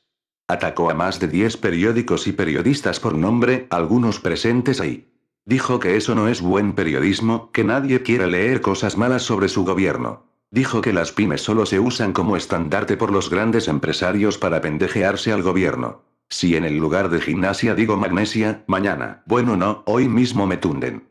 [0.46, 5.10] Atacó a más de 10 periódicos y periodistas por nombre, algunos presentes ahí.
[5.46, 9.64] Dijo que eso no es buen periodismo, que nadie quiere leer cosas malas sobre su
[9.64, 10.26] gobierno.
[10.50, 15.32] Dijo que las pymes solo se usan como estandarte por los grandes empresarios para pendejearse
[15.32, 16.02] al gobierno.
[16.28, 21.08] Si en el lugar de gimnasia digo magnesia, mañana, bueno no, hoy mismo me tunden.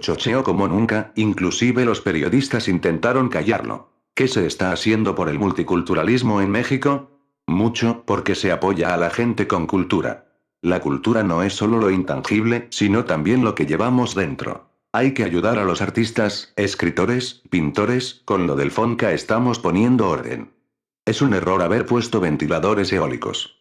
[0.00, 3.92] Chocheo como nunca, inclusive los periodistas intentaron callarlo.
[4.14, 7.19] ¿Qué se está haciendo por el multiculturalismo en México?
[7.50, 10.26] Mucho, porque se apoya a la gente con cultura.
[10.62, 14.70] La cultura no es solo lo intangible, sino también lo que llevamos dentro.
[14.92, 20.52] Hay que ayudar a los artistas, escritores, pintores, con lo del Fonca estamos poniendo orden.
[21.04, 23.56] Es un error haber puesto ventiladores eólicos.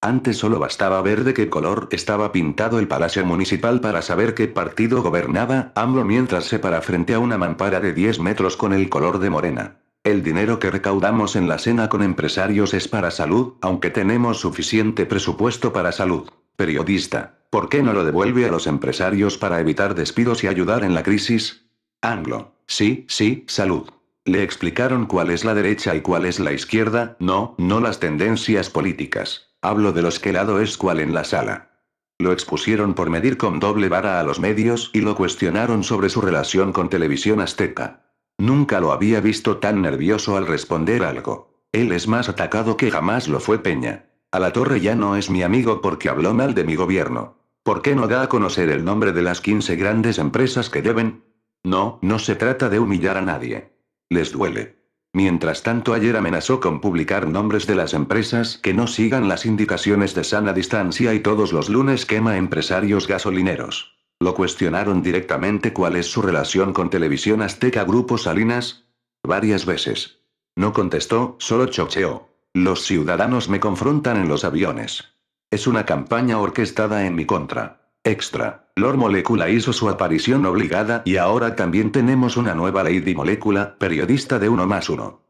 [0.00, 4.48] Antes solo bastaba ver de qué color estaba pintado el Palacio Municipal para saber qué
[4.48, 8.88] partido gobernaba AMLO mientras se para frente a una mampara de 10 metros con el
[8.88, 9.83] color de morena.
[10.04, 15.06] El dinero que recaudamos en la cena con empresarios es para salud, aunque tenemos suficiente
[15.06, 16.28] presupuesto para salud.
[16.56, 20.92] Periodista, ¿por qué no lo devuelve a los empresarios para evitar despidos y ayudar en
[20.92, 21.70] la crisis?
[22.02, 23.88] Anglo, sí, sí, salud.
[24.26, 28.68] Le explicaron cuál es la derecha y cuál es la izquierda, no, no las tendencias
[28.68, 29.54] políticas.
[29.62, 31.80] Hablo de los que lado es cuál en la sala.
[32.18, 36.20] Lo expusieron por medir con doble vara a los medios y lo cuestionaron sobre su
[36.20, 38.04] relación con Televisión Azteca.
[38.38, 41.54] Nunca lo había visto tan nervioso al responder algo.
[41.72, 44.06] Él es más atacado que jamás lo fue Peña.
[44.30, 47.38] A la torre ya no es mi amigo porque habló mal de mi gobierno.
[47.62, 51.24] ¿Por qué no da a conocer el nombre de las 15 grandes empresas que deben?
[51.62, 53.72] No, no se trata de humillar a nadie.
[54.10, 54.84] Les duele.
[55.14, 60.14] Mientras tanto ayer amenazó con publicar nombres de las empresas que no sigan las indicaciones
[60.14, 63.94] de sana distancia y todos los lunes quema empresarios gasolineros.
[64.24, 68.86] Lo cuestionaron directamente cuál es su relación con Televisión Azteca Grupo Salinas.
[69.22, 70.20] Varias veces.
[70.56, 72.30] No contestó, solo chocheó.
[72.54, 75.12] Los ciudadanos me confrontan en los aviones.
[75.50, 77.90] Es una campaña orquestada en mi contra.
[78.02, 78.70] Extra.
[78.76, 84.38] Lord Molecula hizo su aparición obligada y ahora también tenemos una nueva Lady Molecula, periodista
[84.38, 85.23] de uno más uno.